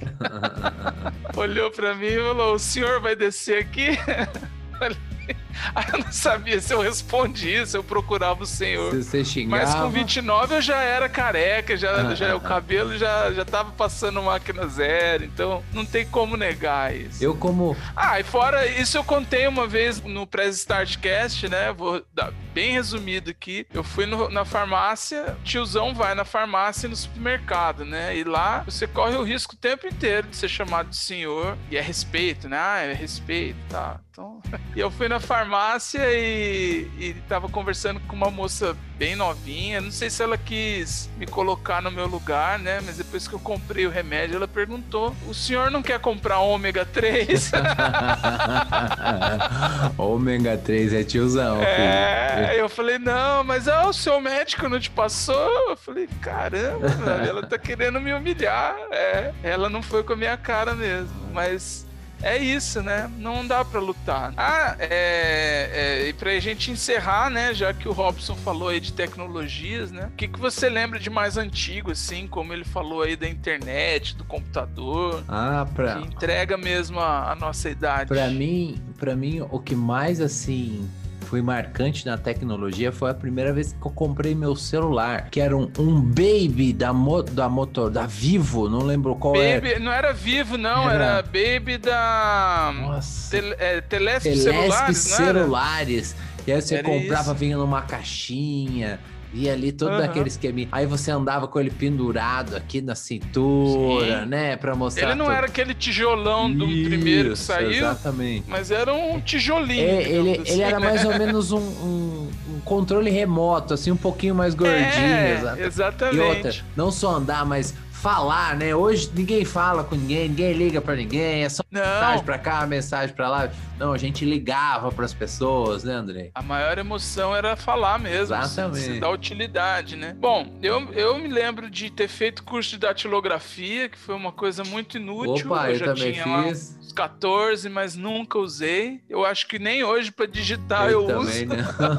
[1.37, 3.91] olhou pra mim e falou: O senhor vai descer aqui?
[5.75, 8.91] Aí eu não sabia se eu respondia, se eu procurava o senhor.
[8.93, 9.63] Se você xingava.
[9.63, 14.23] Mas com 29 eu já era careca, já, já o cabelo já, já tava passando
[14.23, 17.23] máquina zero, então não tem como negar isso.
[17.23, 17.77] Eu como...
[17.95, 21.73] Ah, e fora isso eu contei uma vez no Press Startcast, né?
[21.73, 23.67] Vou dar bem resumido aqui.
[23.73, 28.17] Eu fui no, na farmácia, tiozão vai na farmácia e no supermercado, né?
[28.17, 31.57] E lá você corre o risco o tempo inteiro de ser chamado de senhor.
[31.71, 32.59] E é respeito, né?
[32.59, 34.01] Ah, é respeito, tá.
[34.11, 34.41] Então...
[34.75, 35.46] E eu fui na farmácia
[35.95, 39.81] e, e tava conversando com uma moça bem novinha.
[39.81, 42.81] Não sei se ela quis me colocar no meu lugar, né?
[42.85, 46.85] Mas depois que eu comprei o remédio, ela perguntou: o senhor não quer comprar ômega
[46.85, 47.53] 3?
[49.97, 51.63] ômega 3 é tiozão.
[51.63, 52.61] É, filho.
[52.61, 55.71] eu falei: não, mas ah, o seu médico não te passou?
[55.71, 56.87] Eu falei: caramba,
[57.27, 58.77] ela tá querendo me humilhar.
[58.91, 61.87] É, ela não foi com a minha cara mesmo, mas
[62.23, 63.11] é isso, né?
[63.19, 64.33] Não dá pra lutar.
[64.37, 67.55] Ah, é, é, e pra gente encerrar, né?
[67.55, 70.07] Já que o Robson falou aí de tecnologias, né?
[70.13, 74.17] O que, que você lembra de mais antigo, assim, como ele falou aí da internet,
[74.17, 75.25] do computador?
[75.29, 75.97] Ah, pra...
[75.97, 78.09] Que entrega mesmo a, a nossa idade.
[78.09, 80.89] Pra mim, pra mim, o que mais, assim,
[81.27, 85.57] foi marcante na tecnologia foi a primeira vez que eu comprei meu celular, que era
[85.57, 89.79] um, um Baby da, mo, da motor, da Vivo, não lembro qual Baby, era.
[89.81, 92.73] Não era Vivo, não, era, Era- Baby da.
[92.75, 93.37] Nossa.
[93.37, 95.35] É, Telesp Telesp celulares, não era?
[95.41, 96.17] celulares.
[96.47, 97.35] E aí você Era comprava, isso.
[97.35, 99.01] vinha numa caixinha.
[99.37, 100.05] Via ali todo Aham.
[100.05, 100.67] aquele esqueminha.
[100.73, 104.27] Aí você andava com ele pendurado aqui na cintura, Sim.
[104.31, 104.57] né?
[104.57, 105.09] Pra mostrar.
[105.09, 105.35] Ele não tudo.
[105.37, 108.47] era aquele tijolão do Isso, primeiro que saiu, Exatamente.
[108.49, 109.83] mas era um tijolinho.
[109.87, 110.87] É, ele, digamos ele assim, era né?
[110.89, 114.81] mais ou menos um, um- um controle remoto, assim, um pouquinho mais gordinho.
[114.87, 116.17] É, exata- exatamente.
[116.17, 117.75] E outra, não só andar, mas
[118.07, 118.73] falar, né?
[118.73, 123.13] Hoje ninguém fala com ninguém, ninguém liga pra ninguém, é só mensagem pra cá, mensagem
[123.13, 123.51] pra lá.
[123.81, 126.31] Não, a gente ligava pras pessoas, né, Andrei?
[126.33, 128.37] A maior emoção era falar mesmo.
[128.37, 128.79] Exatamente.
[128.79, 130.17] Se, se dar utilidade, né?
[130.21, 134.63] Bom, eu, eu me lembro de ter feito curso de datilografia, que foi uma coisa
[134.63, 135.51] muito inútil.
[135.51, 136.79] Opa, eu já também tinha lá fiz.
[136.81, 139.01] uns 14, mas nunca usei.
[139.11, 141.45] Eu acho que nem hoje pra digitar eu, eu uso.
[141.45, 141.57] né?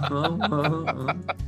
[0.09, 0.37] não.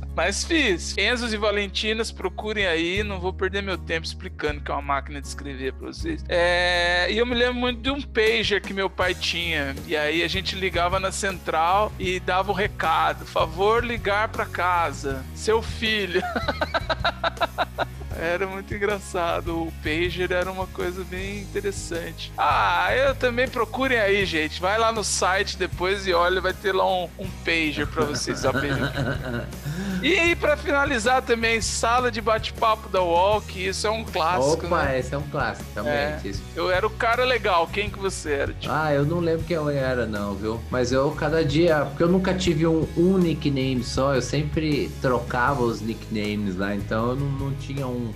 [0.14, 0.96] Mas fiz.
[0.98, 3.02] Enzos e Valentinas, procurem aí.
[3.02, 6.24] Não vou perder meu tempo explicando que é uma máquina de escrever pra vocês.
[6.28, 9.76] É, E eu me lembro muito de um pager que meu pai tinha.
[9.86, 15.22] E aí a gente ligava na central e dava o recado: favor ligar pra casa.
[15.34, 16.22] Seu filho.
[18.20, 19.62] Era muito engraçado.
[19.62, 22.32] O pager era uma coisa bem interessante.
[22.36, 24.60] Ah, eu também procurem aí, gente.
[24.60, 28.40] Vai lá no site depois e olha, vai ter lá um, um pager pra vocês
[28.40, 28.78] saberem.
[30.02, 33.00] E pra finalizar também, sala de bate-papo da
[33.46, 34.66] que isso é um clássico.
[34.66, 34.98] Opa, né?
[34.98, 36.28] esse é um clássico, É, realmente.
[36.28, 36.42] Isso.
[36.56, 38.52] eu era o cara legal, quem que você era?
[38.54, 38.72] Tipo?
[38.72, 40.60] Ah, eu não lembro quem eu era, não, viu?
[40.70, 41.84] Mas eu, cada dia.
[41.84, 47.10] Porque eu nunca tive um, um nickname só, eu sempre trocava os nicknames lá, então
[47.10, 48.09] eu não, não tinha um.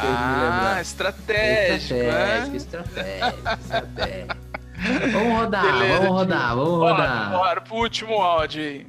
[0.00, 2.56] Que eu me Ah, estratégico, Estratégico, né?
[2.56, 4.36] estratégico, estratégico.
[5.12, 7.28] Vamos rodar, Beleza, vamos rodar, vamos Bora.
[7.30, 8.86] Bora pro último áudio aí.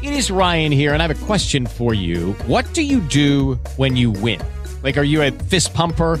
[0.00, 2.32] It is Ryan here, and I have a question for you.
[2.46, 4.40] What do you do when you win?
[4.82, 6.20] Like, are you a fist pumper?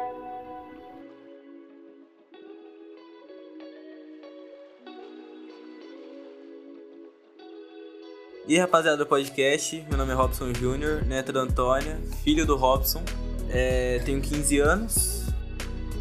[8.47, 13.03] E rapaziada do podcast, meu nome é Robson Júnior, neto da Antônia, filho do Robson.
[13.49, 15.25] É, tenho 15 anos.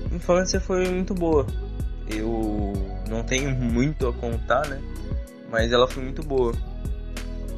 [0.06, 1.46] Minha infância foi muito boa.
[2.08, 2.72] Eu
[3.10, 4.80] não tenho muito a contar, né?
[5.50, 6.52] Mas ela foi muito boa.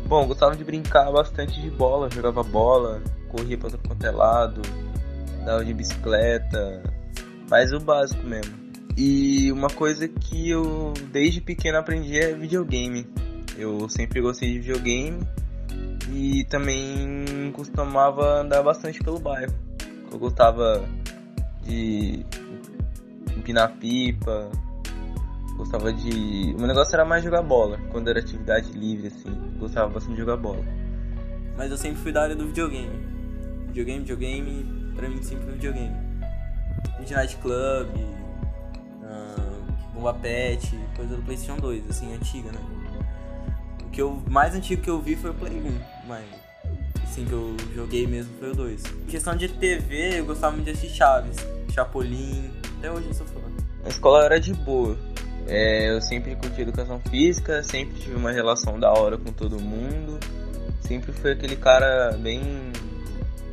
[0.07, 4.63] Bom, gostava de brincar bastante de bola, jogava bola, corria pra todo quanto é lado,
[5.47, 6.83] dava de bicicleta,
[7.47, 8.53] faz o básico mesmo.
[8.97, 13.07] E uma coisa que eu desde pequeno aprendi é videogame.
[13.57, 15.21] Eu sempre gostei de videogame
[16.11, 19.53] e também costumava andar bastante pelo bairro.
[20.11, 20.85] Eu gostava
[21.63, 22.25] de
[23.37, 24.51] empinar pipa,
[25.57, 26.55] gostava de.
[26.55, 29.31] O meu negócio era mais jogar bola, quando era atividade livre, assim.
[29.59, 30.65] Gostava bastante de jogar bola.
[31.57, 33.13] Mas eu sempre fui da área do videogame.
[33.67, 35.95] Videogame, videogame, pra mim sempre foi videogame.
[36.99, 37.89] Midnight Club,
[39.05, 42.82] ah, Bomba Pet, coisa do Playstation 2, assim, antiga, né?
[43.93, 46.25] Que eu, mais antigo que eu vi foi o Play 1, mas
[47.05, 48.85] assim que eu joguei mesmo foi o 2.
[48.85, 51.37] Em questão de TV, eu gostava muito de assistir Chaves,
[51.75, 53.41] Chapolin, até hoje eu sou fã.
[53.85, 54.97] A escola era de boa.
[55.47, 60.19] É, eu sempre curti educação física, sempre tive uma relação da hora com todo mundo.
[60.81, 62.41] Sempre fui aquele cara bem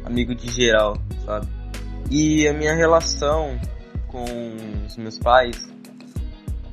[0.05, 1.47] amigo de geral, sabe?
[2.09, 3.59] E a minha relação
[4.07, 4.23] com
[4.85, 5.69] os meus pais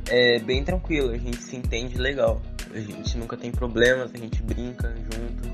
[0.09, 2.41] é bem tranquila, a gente se entende legal.
[2.75, 5.49] A gente nunca tem problemas, a gente brinca junto,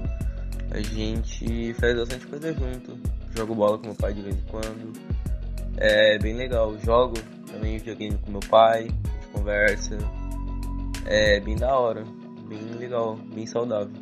[0.71, 2.99] a gente faz bastante coisa junto.
[3.37, 4.93] Jogo bola com meu pai de vez em quando.
[5.77, 6.77] É bem legal.
[6.79, 7.15] Jogo
[7.51, 9.99] também videogame com meu pai, a gente conversa.
[11.07, 12.05] É bem da hora,
[12.49, 13.93] bem legal, bem saudável.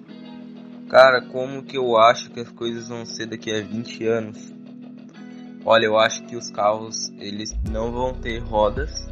[0.89, 4.53] Cara, como que eu acho que as coisas vão ser daqui a 20 anos?
[5.65, 9.10] Olha, eu acho que os carros eles não vão ter rodas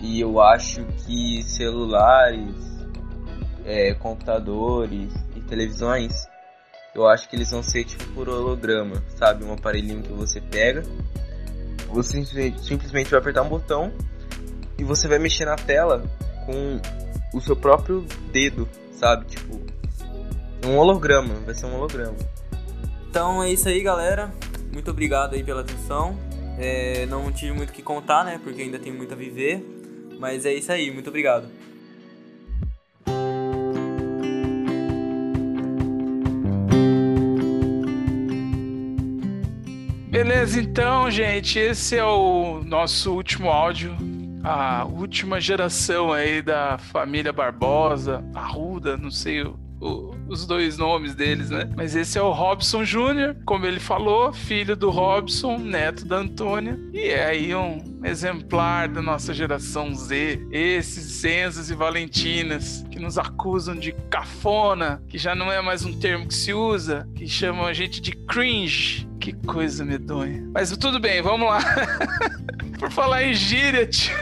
[0.00, 2.56] E eu acho que celulares,
[3.64, 6.26] é, computadores e televisões,
[6.94, 9.44] eu acho que eles vão ser tipo por holograma, sabe?
[9.44, 10.82] Um aparelhinho que você pega,
[11.88, 12.24] você
[12.62, 13.92] simplesmente vai apertar um botão
[14.78, 16.02] e você vai mexer na tela
[16.46, 16.80] com
[17.36, 19.26] o seu próprio dedo, sabe?
[19.26, 19.60] Tipo,
[20.66, 22.16] um holograma, vai ser um holograma.
[23.08, 24.32] Então é isso aí, galera.
[24.72, 26.16] Muito obrigado aí pela atenção.
[26.58, 28.40] É, não tive muito o que contar, né?
[28.42, 29.79] Porque ainda tenho muito a viver.
[30.20, 31.48] Mas é isso aí, muito obrigado.
[40.10, 43.96] Beleza, então, gente, esse é o nosso último áudio.
[44.44, 51.14] A última geração aí da família Barbosa, Arruda, não sei o, o, os dois nomes
[51.14, 51.68] deles, né?
[51.76, 56.78] Mas esse é o Robson Júnior, como ele falou, filho do Robson, neto da Antônia,
[56.92, 60.46] e é aí um exemplar da nossa geração Z.
[60.52, 65.98] Esses Enzos e Valentinas que nos acusam de cafona, que já não é mais um
[65.98, 69.08] termo que se usa, que chamam a gente de cringe.
[69.20, 70.48] Que coisa medonha.
[70.54, 71.60] Mas tudo bem, vamos lá.
[72.80, 74.14] Por falar em gíria, tio,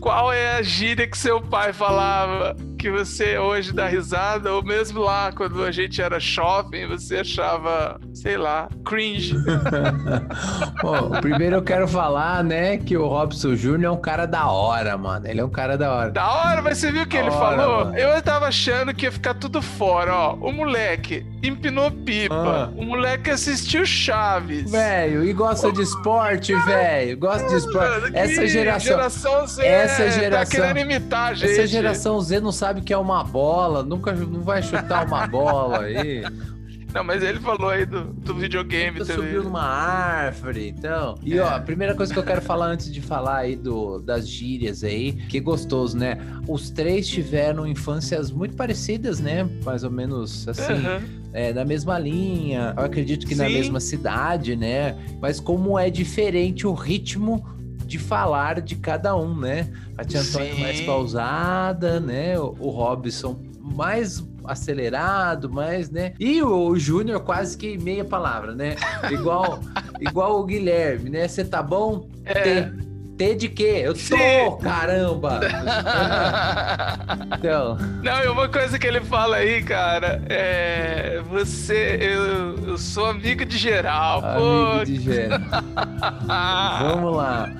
[0.00, 4.52] qual é a gíria que seu pai falava que você hoje dá risada?
[4.54, 9.34] Ou mesmo lá, quando a gente era shopping, você achava, sei lá, cringe?
[10.80, 14.96] Bom, primeiro eu quero falar, né, que o Robson Júnior é um cara da hora,
[14.96, 15.26] mano.
[15.26, 16.10] Ele é um cara da hora.
[16.10, 17.84] Da hora, mas você viu o que Da ele hora, falou?
[17.86, 17.98] mano.
[17.98, 20.34] Eu tava achando que ia ficar tudo fora, ó.
[20.34, 22.34] O moleque empinou pipa.
[22.34, 22.70] Ah.
[22.76, 24.70] O moleque assistiu Chaves.
[24.70, 27.18] Velho, e gosta de esporte, velho.
[27.18, 28.00] Gosta de esporte.
[28.02, 28.86] Mano, Essa geração.
[28.96, 30.50] geração Z essa tá geração.
[30.60, 31.50] querendo imitar gente.
[31.52, 35.26] Essa geração Z não sabe o que é uma bola, nunca não vai chutar uma
[35.26, 36.22] bola aí.
[36.94, 39.14] Não, mas ele falou aí do, do videogame também.
[39.16, 41.16] subiu numa árvore, então.
[41.22, 41.42] E É.
[41.42, 44.82] ó, a primeira coisa que eu quero falar antes de falar aí do, das gírias
[44.82, 46.16] aí, que gostoso, né?
[46.48, 49.46] Os três tiveram infâncias muito parecidas, né?
[49.66, 50.72] Mais ou menos assim.
[50.72, 51.02] Aham.
[51.34, 53.52] É, na mesma linha, eu acredito que na Sim.
[53.52, 54.96] mesma cidade, né?
[55.20, 57.44] Mas como é diferente o ritmo
[57.88, 59.72] de falar de cada um, né?
[59.96, 60.60] A tia Antônia Sim.
[60.60, 62.38] mais pausada, né?
[62.38, 66.12] O, o Robson mais acelerado, mais, né?
[66.20, 68.76] E o, o Júnior quase que meia palavra, né?
[69.10, 69.60] Igual,
[70.00, 71.26] igual o Guilherme, né?
[71.26, 72.08] Você tá bom?
[72.24, 72.62] É.
[72.62, 72.87] T.
[73.18, 73.82] T de quê?
[73.84, 75.40] Eu tô, caramba!
[77.36, 81.20] então, Não, e uma coisa que ele fala aí, cara, é.
[81.28, 81.98] Você.
[82.00, 84.26] Eu, eu sou amigo de geral, pô.
[84.28, 85.42] amigo de gênero.
[86.80, 87.50] Vamos lá.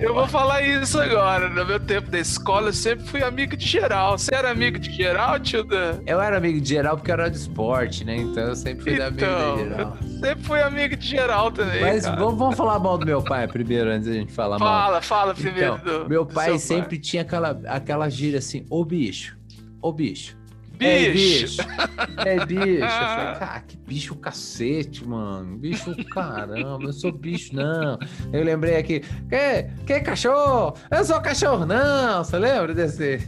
[0.00, 1.48] Eu vou falar isso agora.
[1.48, 4.16] No meu tempo da escola, eu sempre fui amigo de geral.
[4.16, 5.98] Você era amigo de geral, tio Dan?
[6.06, 8.16] Eu era amigo de geral porque eu era de esporte, né?
[8.16, 9.96] Então eu sempre fui amigo Então, de geral.
[10.00, 11.80] eu sempre fui amigo de geral também.
[11.80, 14.83] Mas vamos, vamos falar mal do meu pai primeiro, antes da gente falar mal.
[14.84, 18.66] Fala, fala primeiro Então, do- meu do pai seu sempre tinha aquela, aquela gíria assim,
[18.68, 19.34] ô bicho,
[19.80, 20.36] ô bicho.
[20.76, 20.82] Bicho.
[20.82, 21.56] É bicho.
[22.26, 22.82] É bicho.
[22.82, 25.56] Eu falei, cara, que bicho cacete, mano.
[25.56, 27.98] Bicho caramba, eu sou bicho, não.
[28.32, 30.74] Eu lembrei aqui, que, que cachorro?
[30.90, 32.22] Eu sou cachorro, não.
[32.24, 33.20] Você lembra desse?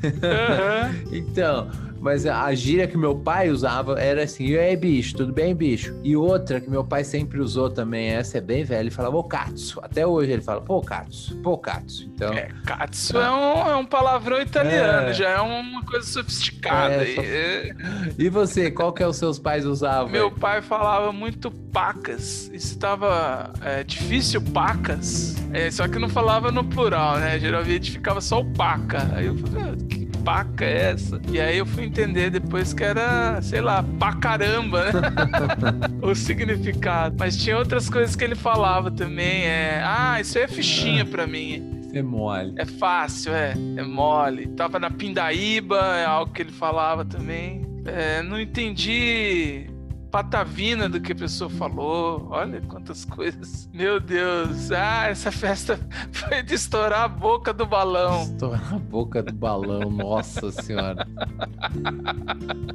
[1.12, 1.70] então,
[2.06, 5.92] mas a gíria que meu pai usava era assim, e aí, bicho, tudo bem, bicho?
[6.04, 9.24] E outra que meu pai sempre usou também, essa é bem velha, ele falava, ô
[9.24, 9.80] Katsu.
[9.82, 12.04] Até hoje ele fala, pô, Katsu, pô, Katsu.
[12.14, 15.12] Então, É, Katsu é um, é um palavrão italiano, É.
[15.12, 16.94] já é uma coisa sofisticada.
[16.94, 17.74] É, só- É.
[18.18, 20.10] E você, qual que é os seus pais usavam?
[20.12, 22.50] Meu pai falava muito pacas.
[22.52, 25.34] Isso estava é, difícil, pacas.
[25.52, 27.38] É, só que não falava no plural, né?
[27.38, 29.10] Geralmente ficava só o paca.
[29.14, 31.20] Aí eu falei, ah, que paca é essa?
[31.30, 35.00] E aí eu fui entender depois que era, sei lá, pra caramba, né?
[36.02, 37.14] o significado.
[37.16, 39.44] Mas tinha outras coisas que ele falava também.
[39.44, 41.80] É, ah, isso aí é fichinha pra mim.
[41.80, 42.54] Você mole.
[42.58, 43.52] É fácil, é.
[43.76, 44.48] É mole.
[44.48, 47.64] Tava na Pindaíba, é algo que ele falava também.
[47.86, 49.75] É, não entendi
[50.16, 52.28] patavina do que a pessoa falou.
[52.30, 53.68] Olha quantas coisas.
[53.70, 54.72] Meu Deus.
[54.72, 55.78] Ah, essa festa
[56.10, 58.22] foi de estourar a boca do balão.
[58.22, 61.06] Estourar a boca do balão, nossa senhora.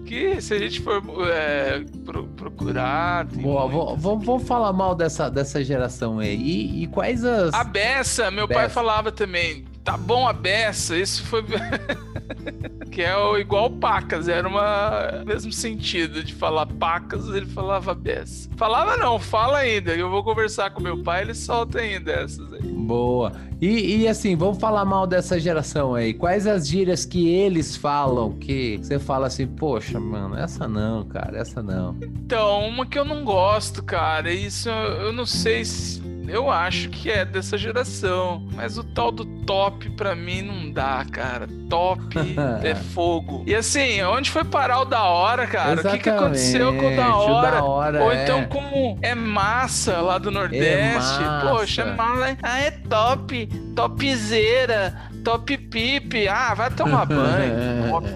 [0.05, 3.25] Que se a gente for é, pro- procurar.
[3.25, 3.67] Boa,
[3.97, 6.35] vamos, vamos falar mal dessa, dessa geração aí.
[6.35, 7.55] E, e quais as.
[7.55, 9.65] A beça, meu pai falava também.
[9.83, 11.43] Tá bom a beça, isso foi.
[12.91, 18.49] que é o, igual pacas, era uma mesmo sentido de falar pacas, ele falava beça.
[18.55, 19.93] Falava não, fala ainda.
[19.95, 22.61] Eu vou conversar com meu pai, ele solta ainda essas aí.
[22.61, 23.31] Boa.
[23.59, 26.13] E, e assim, vamos falar mal dessa geração aí.
[26.13, 31.37] Quais as gírias que eles falam que você fala assim, poxa, mano, essa não, cara,
[31.37, 31.95] essa não.
[32.01, 36.01] Então, uma que eu não gosto, cara, isso eu eu não sei se.
[36.31, 38.45] Eu acho que é dessa geração.
[38.53, 41.47] Mas o tal do top pra mim não dá, cara.
[41.69, 42.01] Top
[42.63, 43.43] é fogo.
[43.45, 45.79] E assim, onde foi parar o da hora, cara?
[45.81, 47.51] O que, que aconteceu com o da Exatamente, o hora?
[47.51, 48.23] da hora, Ou é.
[48.23, 50.95] então com é massa lá do Nordeste.
[50.95, 51.47] massa.
[51.49, 52.37] Poxa, é mala.
[52.41, 53.47] Ah, é top.
[53.75, 55.09] Topzera.
[55.23, 56.27] Top pipe.
[56.27, 57.89] Ah, vai tomar banho.
[57.89, 58.07] Top.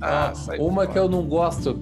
[0.00, 1.78] Ah, Uma que eu não gosto,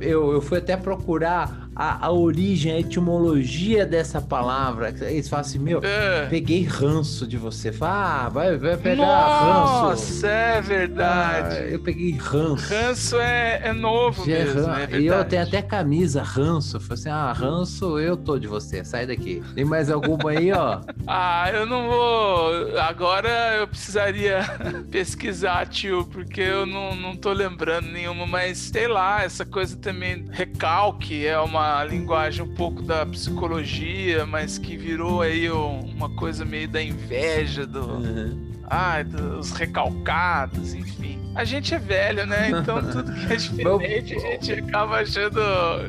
[0.00, 4.94] eu, eu fui até procurar a, a origem, a etimologia dessa palavra.
[5.00, 6.26] Eles falam assim, meu, É.
[6.26, 7.72] peguei ranço de você.
[7.72, 9.82] Fala, ah, vai, vai pegar ranço.
[9.84, 11.56] Nossa, é verdade.
[11.56, 12.68] Ah, eu peguei ranço.
[12.74, 16.78] Ranço é, é novo Já é mesmo, ran- é e eu tenho até camisa ranço.
[16.80, 19.42] Falei assim: ah, ranço, eu tô de você, sai daqui.
[19.54, 20.80] Tem mais alguma aí, ó?
[21.06, 22.78] Ah, eu não vou.
[22.78, 24.40] Agora eu precisaria
[24.90, 30.26] pesquisar, tio, porque eu não, não tô lembrando nenhuma, mas sei lá, essa coisa também.
[30.30, 36.44] Recalque é uma linguagem um pouco da psicologia, mas que virou aí um- uma coisa
[36.44, 38.50] meio da inveja, do.
[38.72, 41.18] Ai, dos recalcados, enfim.
[41.34, 42.50] A gente é velho, né?
[42.50, 45.40] Então tudo que é diferente a gente acaba achando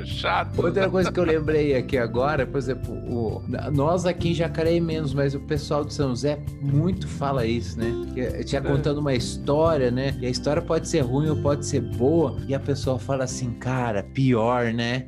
[0.06, 0.60] chato.
[0.64, 5.14] Outra coisa que eu lembrei aqui agora, por exemplo, o- nós aqui em Jacareí menos,
[5.14, 7.92] mas o pessoal de São José muito fala isso, né?
[8.14, 10.16] Que Tinha contando uma história, né?
[10.20, 13.52] E a história pode ser ruim ou pode ser boa, e a pessoa fala assim,
[13.54, 15.06] cara, pior, né?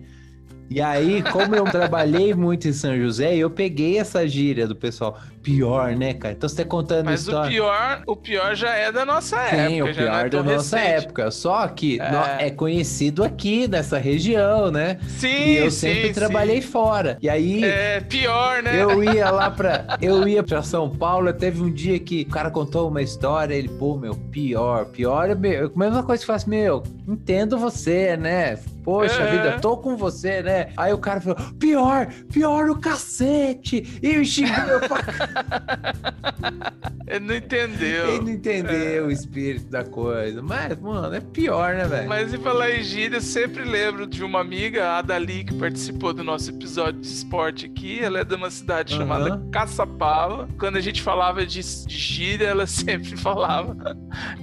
[0.73, 5.19] E aí, como eu trabalhei muito em São José, eu peguei essa gíria do pessoal.
[5.43, 6.33] Pior, né, cara?
[6.33, 7.51] Então você tá contando Mas o história.
[7.51, 9.89] pior, o pior já é da nossa Sim, época.
[9.91, 11.03] o já não pior é da nossa recente.
[11.05, 11.31] época.
[11.31, 12.47] Só que É.
[12.47, 14.97] é conhecido aqui nessa região, né?
[15.05, 16.13] Sim, E eu sim, sempre sim.
[16.13, 17.17] trabalhei fora.
[17.21, 18.81] E aí É pior, né?
[18.81, 19.97] eu ia lá pra.
[20.01, 21.33] Eu ia pra São Paulo.
[21.33, 23.53] Teve um dia que o cara contou uma história.
[23.53, 25.29] Ele, pô, meu, pior, pior.
[25.29, 25.69] é meu.
[25.75, 28.57] A mesma coisa que faz, meu, entendo você, né?
[28.83, 29.31] Poxa É.
[29.31, 30.67] vida, tô com você, né?
[30.75, 33.99] Aí o cara falou, pior, pior o cacete.
[34.01, 34.53] E me xingou.
[37.07, 38.07] Ele não entendeu.
[38.09, 40.41] Ele não entendeu o espírito da coisa.
[40.41, 42.07] Mas, mano, é pior, né, velho?
[42.09, 46.13] Mas em falar em gíria, eu sempre lembro de uma amiga, a Adali, que participou
[46.13, 47.99] do nosso episódio de esporte aqui.
[47.99, 49.03] Ela é de uma cidade Aham.
[49.03, 50.47] chamada Caçapava.
[50.57, 53.75] Quando a gente falava de, de gíria, ela sempre falava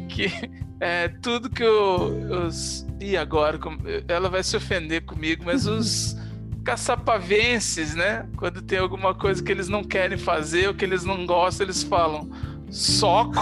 [0.09, 0.31] que
[0.79, 2.87] é, tudo que o- os.
[3.01, 3.59] E agora?
[4.07, 6.17] Ela vai se ofender comigo, mas os.
[6.65, 8.27] Caçapavenses, né?
[8.37, 11.83] Quando tem alguma coisa que eles não querem fazer ou que eles não gostam, eles
[11.83, 12.31] falam
[12.71, 13.35] soco.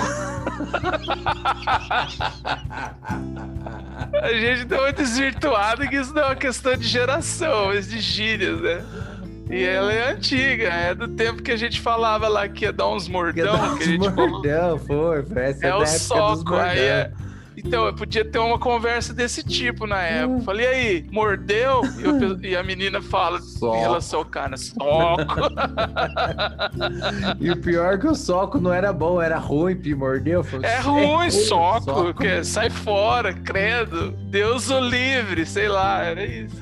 [4.22, 8.00] A gente deu uma desvirtuada que isso não é uma questão de geração, mas de
[8.00, 8.84] gírias, né?
[9.50, 12.88] E ela é antiga, é do tempo que a gente falava lá que ia dar
[12.88, 14.30] uns mordão, que a gente falou.
[14.30, 15.42] Mordão, foi, foi.
[15.42, 17.12] Essa É da o soco, aí é...
[17.64, 20.42] Então, eu podia ter uma conversa desse tipo na época.
[20.42, 21.82] Falei, e aí, mordeu?
[22.42, 24.78] E, e a menina fala em relação ao cara, soco.
[27.40, 30.42] E o pior é que o soco não era bom, era ruim, pi, mordeu.
[30.44, 34.10] falou, É ruim, soco, que sai fora, credo.
[34.30, 36.56] Deus o livre, sei lá, era isso.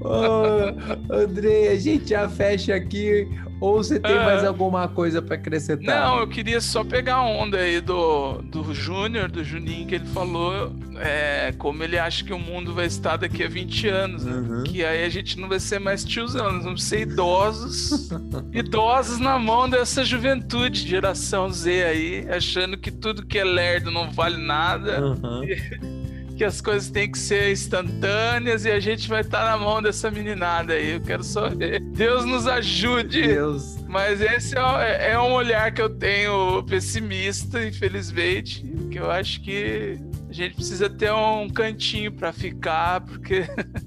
[0.00, 3.28] Ô, Andrei, a gente já fecha aqui.
[3.62, 4.24] Ou você tem Ah.
[4.24, 6.00] mais alguma coisa pra acrescentar?
[6.08, 10.06] Não, eu queria só pegar a onda aí do, do Júnior, do Juninho, que ele
[10.06, 14.32] falou é, como ele acha que o mundo vai estar daqui a 20 anos, né?
[14.32, 14.64] Uhum.
[14.64, 18.10] Que aí a gente não vai ser mais tiozão, nós vamos ser idosos.
[18.52, 24.10] idosos na mão dessa juventude, geração Z aí, achando que tudo que é lerdo não
[24.10, 25.00] vale nada.
[25.00, 25.42] Uhum.
[26.42, 30.10] Que as coisas têm que ser instantâneas e a gente vai estar na mão dessa
[30.10, 30.94] meninada aí.
[30.94, 31.78] Eu quero só ver.
[31.78, 33.28] Deus nos ajude.
[33.28, 33.78] Deus.
[33.86, 38.66] Mas esse é, é um olhar que eu tenho pessimista, infelizmente.
[38.90, 40.00] Que eu acho que
[40.32, 43.44] a gente precisa ter um cantinho pra ficar, porque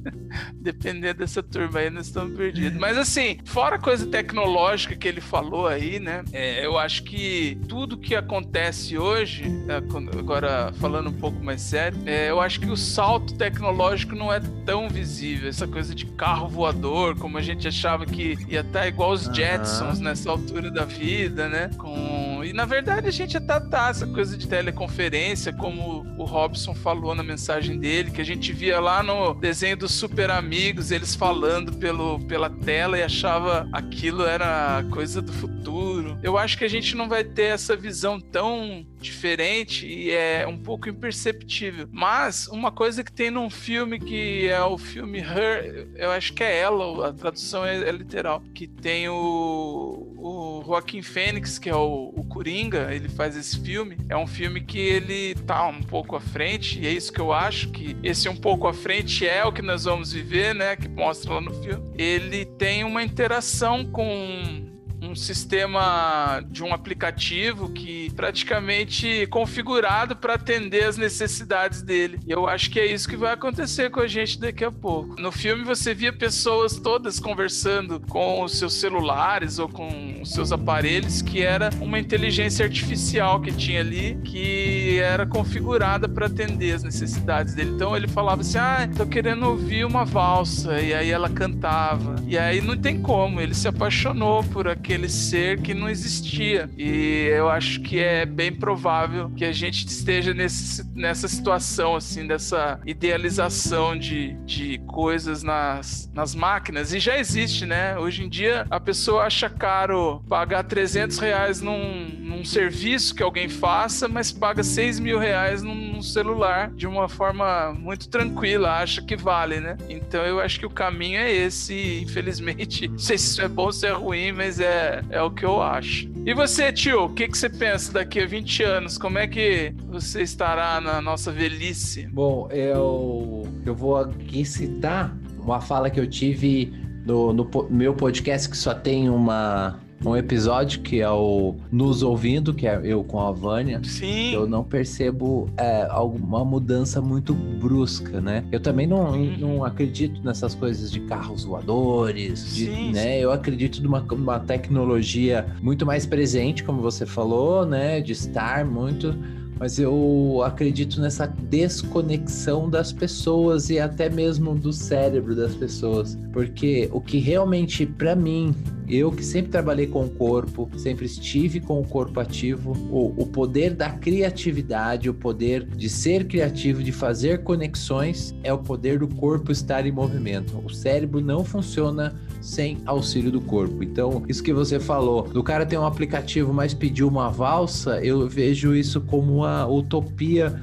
[0.55, 2.79] dependendo dessa turma aí, nós estamos perdidos.
[2.79, 6.23] Mas assim, fora a coisa tecnológica que ele falou aí, né?
[6.31, 9.75] é, eu acho que tudo que acontece hoje, é,
[10.19, 14.41] agora falando um pouco mais sério, é, eu acho que o salto tecnológico não é
[14.65, 15.49] tão visível.
[15.49, 19.99] Essa coisa de carro voador, como a gente achava que ia estar igual os Jetsons
[19.99, 21.71] nessa altura da vida, né?
[21.77, 22.24] Com...
[22.45, 27.15] E na verdade a gente tá, tá essa coisa de teleconferência, como o Robson falou
[27.15, 31.73] na mensagem dele, que a gente via lá no desenho dos Super Amigos, eles falando
[31.73, 36.04] pelo, pela tela e achava aquilo era coisa do futuro.
[36.23, 40.57] Eu acho que a gente não vai ter essa visão tão diferente e é um
[40.57, 41.87] pouco imperceptível.
[41.91, 46.43] Mas uma coisa que tem num filme que é o filme Her, eu acho que
[46.43, 51.75] é ela, a tradução é, é literal, que tem o, o Joaquim Fênix, que é
[51.75, 53.97] o, o Coringa, ele faz esse filme.
[54.09, 57.31] É um filme que ele tá um pouco à frente, e é isso que eu
[57.31, 60.75] acho, que esse um pouco à frente é o que nós vamos viver, né?
[60.75, 61.83] Que mostra lá no filme.
[61.97, 64.74] Ele tem uma interação com
[65.05, 72.19] um sistema de um aplicativo que praticamente configurado para atender as necessidades dele.
[72.25, 75.19] E eu acho que é isso que vai acontecer com a gente daqui a pouco.
[75.19, 80.51] No filme você via pessoas todas conversando com os seus celulares ou com os seus
[80.51, 86.83] aparelhos, que era uma inteligência artificial que tinha ali, que era configurada para atender as
[86.83, 87.71] necessidades dele.
[87.71, 92.15] Então ele falava assim: "Ah, tô querendo ouvir uma valsa", e aí ela cantava.
[92.27, 96.69] E aí não tem como, ele se apaixonou por aquele ser que não existia.
[96.77, 102.25] E eu acho que é bem provável que a gente esteja nesse, nessa situação assim,
[102.25, 106.93] dessa idealização de, de coisas nas, nas máquinas.
[106.93, 107.97] E já existe, né?
[107.97, 113.49] Hoje em dia a pessoa acha caro pagar 300 reais num, num serviço que alguém
[113.49, 119.01] faça, mas paga 6 mil reais num, num celular de uma forma muito tranquila, acha
[119.01, 119.77] que vale, né?
[119.89, 122.87] Então eu acho que o caminho é esse, infelizmente.
[122.95, 125.45] Não sei se isso é bom ou se é ruim, mas é, é o que
[125.45, 126.09] eu acho.
[126.25, 128.97] E você, tio, o que, que você pensa daqui a 20 anos?
[128.97, 132.07] Como é que você estará na nossa velhice?
[132.07, 136.73] Bom, eu, eu vou aqui citar uma fala que eu tive
[137.05, 142.53] no, no meu podcast que só tem uma, um episódio que é o Nos Ouvindo,
[142.53, 143.81] que é eu com a Vânia.
[143.83, 144.33] Sim.
[144.33, 148.43] Eu não percebo é, alguma mudança muito brusca, né?
[148.51, 153.19] Eu também não, não acredito nessas coisas de carros voadores, de, Sim, né?
[153.19, 157.99] Eu acredito numa uma tecnologia muito mais presente, como você falou, né?
[157.99, 159.15] De estar muito
[159.57, 166.89] mas eu acredito nessa desconexão das pessoas e até mesmo do cérebro das pessoas, porque
[166.91, 168.53] o que realmente para mim
[168.87, 173.25] eu que sempre trabalhei com o corpo, sempre estive com o corpo ativo, o, o
[173.27, 179.07] poder da criatividade, o poder de ser criativo, de fazer conexões, é o poder do
[179.07, 180.61] corpo estar em movimento.
[180.63, 183.83] O cérebro não funciona sem auxílio do corpo.
[183.83, 188.27] Então, isso que você falou, do cara ter um aplicativo, mas pediu uma valsa, eu
[188.27, 190.61] vejo isso como uma utopia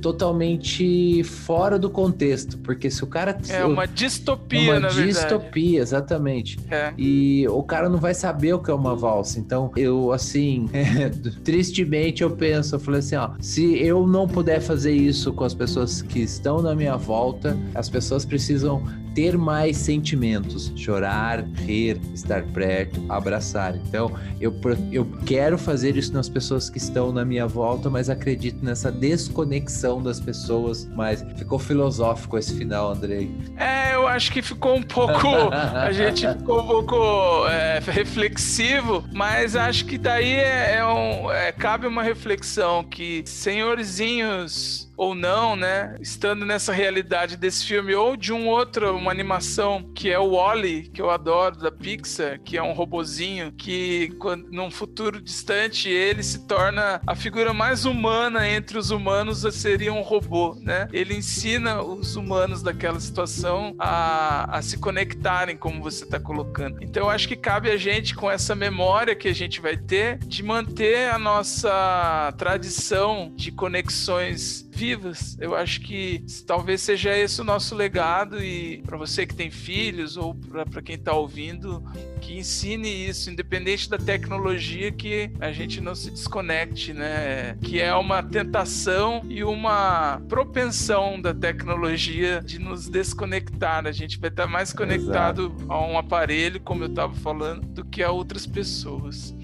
[0.00, 5.06] totalmente fora do contexto, porque se o cara É uma distopia, uma na verdade.
[5.08, 6.58] distopia, exatamente.
[6.70, 6.92] É.
[6.96, 9.38] E o cara não vai saber o que é uma valsa.
[9.38, 10.68] Então, eu, assim,
[11.44, 15.54] tristemente eu penso, eu falei assim, ó, se eu não puder fazer isso com as
[15.54, 18.82] pessoas que estão na minha volta, as pessoas precisam
[19.18, 23.74] ter mais sentimentos, chorar, rir, estar perto, abraçar.
[23.74, 24.54] Então, eu,
[24.92, 30.00] eu quero fazer isso nas pessoas que estão na minha volta, mas acredito nessa desconexão
[30.00, 30.88] das pessoas.
[30.94, 33.28] Mas ficou filosófico esse final, Andrei.
[33.56, 35.26] É, eu acho que ficou um pouco.
[35.52, 41.50] a gente ficou um pouco é, reflexivo, mas acho que daí é, é um, é,
[41.50, 48.32] cabe uma reflexão que senhorzinhos ou não, né, estando nessa realidade desse filme ou de
[48.32, 52.62] um outro, uma animação que é o Wall-E, que eu adoro da Pixar, que é
[52.62, 58.76] um robozinho que quando, num futuro distante ele se torna a figura mais humana entre
[58.76, 60.88] os humanos seria um robô, né?
[60.92, 66.82] Ele ensina os humanos daquela situação a, a se conectarem, como você está colocando.
[66.82, 70.18] Então eu acho que cabe a gente, com essa memória que a gente vai ter,
[70.18, 75.36] de manter a nossa tradição de conexões vivas.
[75.40, 80.16] Eu acho que talvez seja esse o nosso legado e para você que tem filhos
[80.16, 81.82] ou para quem está ouvindo,
[82.20, 87.56] que ensine isso, independente da tecnologia, que a gente não se desconecte, né?
[87.60, 93.84] Que é uma tentação e uma propensão da tecnologia de nos desconectar.
[93.84, 98.00] A gente vai estar mais conectado a um aparelho, como eu estava falando, do que
[98.00, 99.34] a outras pessoas.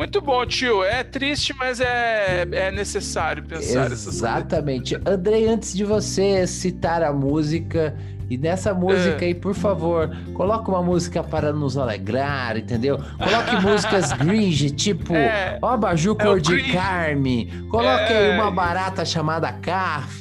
[0.00, 0.82] Muito bom, tio.
[0.82, 4.14] É triste, mas é, é necessário pensar essas coisas.
[4.14, 4.98] Exatamente.
[5.04, 7.94] Andrei, antes de você citar a música,
[8.30, 9.26] e nessa música É.
[9.26, 12.96] aí, por favor, coloque uma música para nos alegrar, entendeu?
[13.18, 15.58] Coloque músicas Gringe, tipo É.
[15.60, 16.72] Ó Abajur É Cor de Gringe.
[16.72, 17.52] Carme.
[17.68, 18.34] Coloque aí É.
[18.40, 19.52] uma barata chamada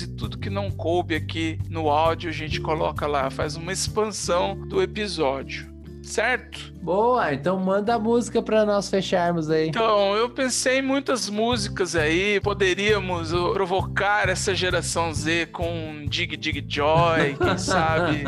[0.01, 4.55] e tudo que não coube aqui no áudio a gente coloca lá, faz uma expansão
[4.67, 5.70] do episódio.
[6.03, 6.71] Certo?
[6.81, 9.69] Boa, então manda a música para nós fecharmos aí.
[9.69, 16.35] Então, eu pensei em muitas músicas aí, poderíamos uh, provocar essa geração Z com Dig
[16.35, 18.23] Dig Joy, quem sabe?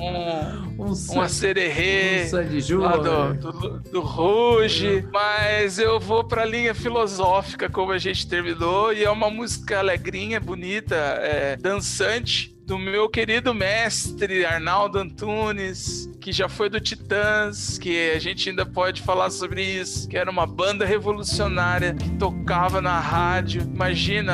[0.00, 2.26] Um, um, uma sererê
[2.72, 8.26] um lá do, do, do Ruge, mas eu vou pra linha filosófica, como a gente
[8.26, 16.08] terminou, e é uma música alegrinha, bonita, é, dançante, do meu querido mestre Arnaldo Antunes,
[16.20, 20.30] que já foi do Titãs, que a gente ainda pode falar sobre isso, que era
[20.30, 23.62] uma banda revolucionária que tocava na rádio.
[23.62, 24.32] Imagina,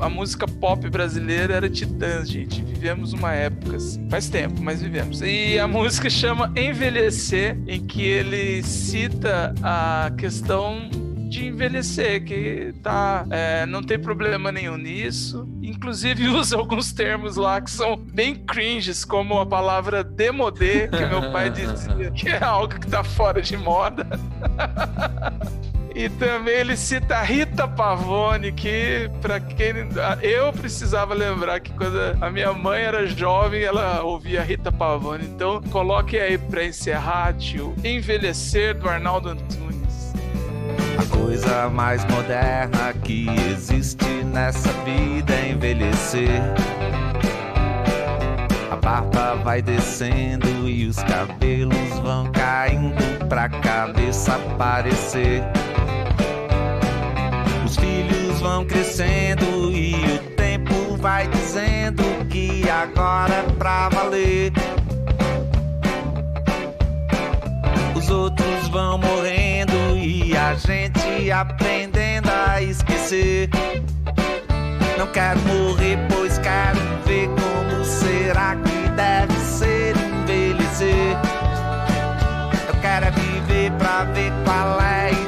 [0.00, 2.62] a, a música pop brasileira era Titãs, gente.
[2.62, 4.08] Vivemos uma época assim.
[4.08, 5.20] Faz tempo, mas vivemos.
[5.20, 10.88] E a música chama Envelhecer, em que ele cita a questão
[11.28, 15.48] de envelhecer, que tá, é, não tem problema nenhum nisso.
[15.62, 21.30] Inclusive usa alguns termos lá que são bem cringes, como a palavra demodê, que meu
[21.30, 24.06] pai dizia que é algo que tá fora de moda.
[25.98, 29.88] E também ele cita Rita Pavone, que para quem
[30.22, 35.24] eu precisava lembrar que quando a minha mãe era jovem, ela ouvia Rita Pavone.
[35.24, 39.77] Então, coloque aí para encerrar, tio, Envelhecer do Arnaldo Antunes.
[41.28, 46.40] Coisa mais moderna que existe nessa vida é envelhecer.
[48.70, 55.42] A barba vai descendo e os cabelos vão caindo pra cabeça aparecer.
[57.62, 64.50] Os filhos vão crescendo e o tempo vai dizendo que agora é pra valer.
[67.94, 69.37] Os outros vão morrendo
[70.48, 73.50] a gente aprendendo a esquecer.
[74.96, 81.16] Não quero morrer, pois quero ver como será que deve ser envelhecer.
[82.66, 85.27] Eu quero é viver pra ver qual é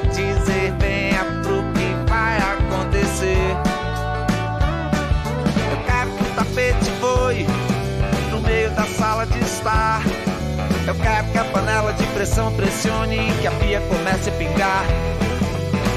[12.21, 14.85] pressão pressione que a pia comece a pingar.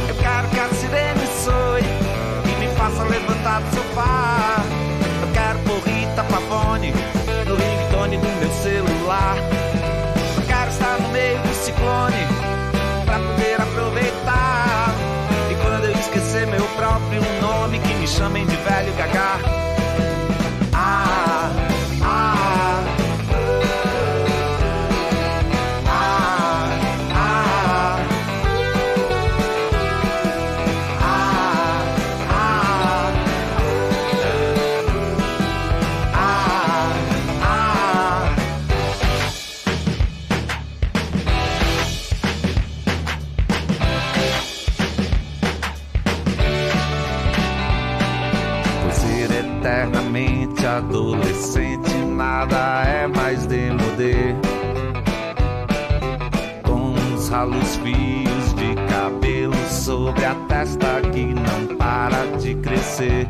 [0.07, 4.63] Eu quero que a sirene soe e me faça levantar do sofá.
[5.21, 6.93] Eu quero por Rita Pavone
[7.45, 9.36] no ringtone do meu celular.
[10.38, 12.26] Eu quero estar no meio do ciclone
[13.03, 14.95] pra poder aproveitar.
[15.51, 19.72] E quando eu esquecer meu próprio nome, que me chamem de velho gagá.
[52.86, 54.36] É mais demodê.
[56.64, 63.28] Com os ralos fios de cabelo sobre a testa que não para de crescer.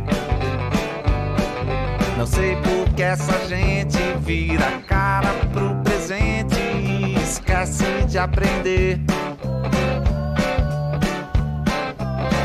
[2.17, 8.99] Não sei por que essa gente vira a cara pro presente e esquece de aprender.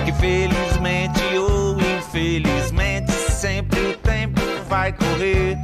[0.05, 5.59] Que felizmente ou infelizmente sempre o tempo vai correr.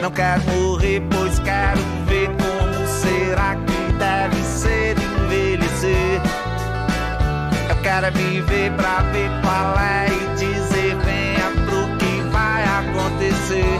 [0.00, 6.22] Não quero morrer, pois quero ver como será que deve ser envelhecer.
[7.68, 13.78] Eu quero é viver pra ver qual é e dizer venha pro que vai acontecer.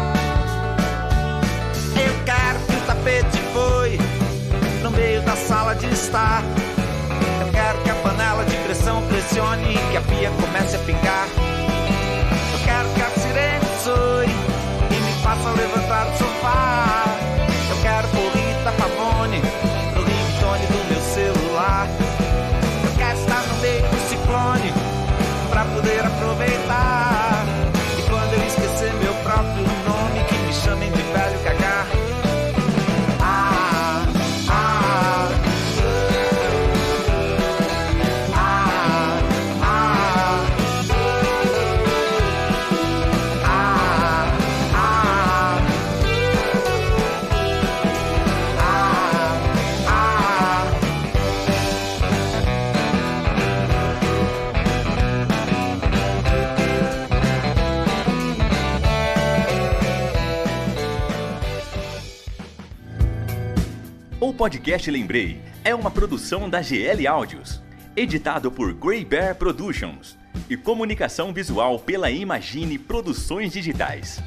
[1.97, 3.99] Eu quero que o tapete foi
[4.83, 6.43] no meio da sala de estar.
[7.41, 11.60] Eu quero que a panela de pressão pressione e que a pia comece a pingar.
[64.41, 67.63] Podcast Lembrei é uma produção da GL Áudios,
[67.95, 70.17] editado por Grey Bear Productions
[70.49, 74.19] e comunicação visual pela Imagine Produções Digitais.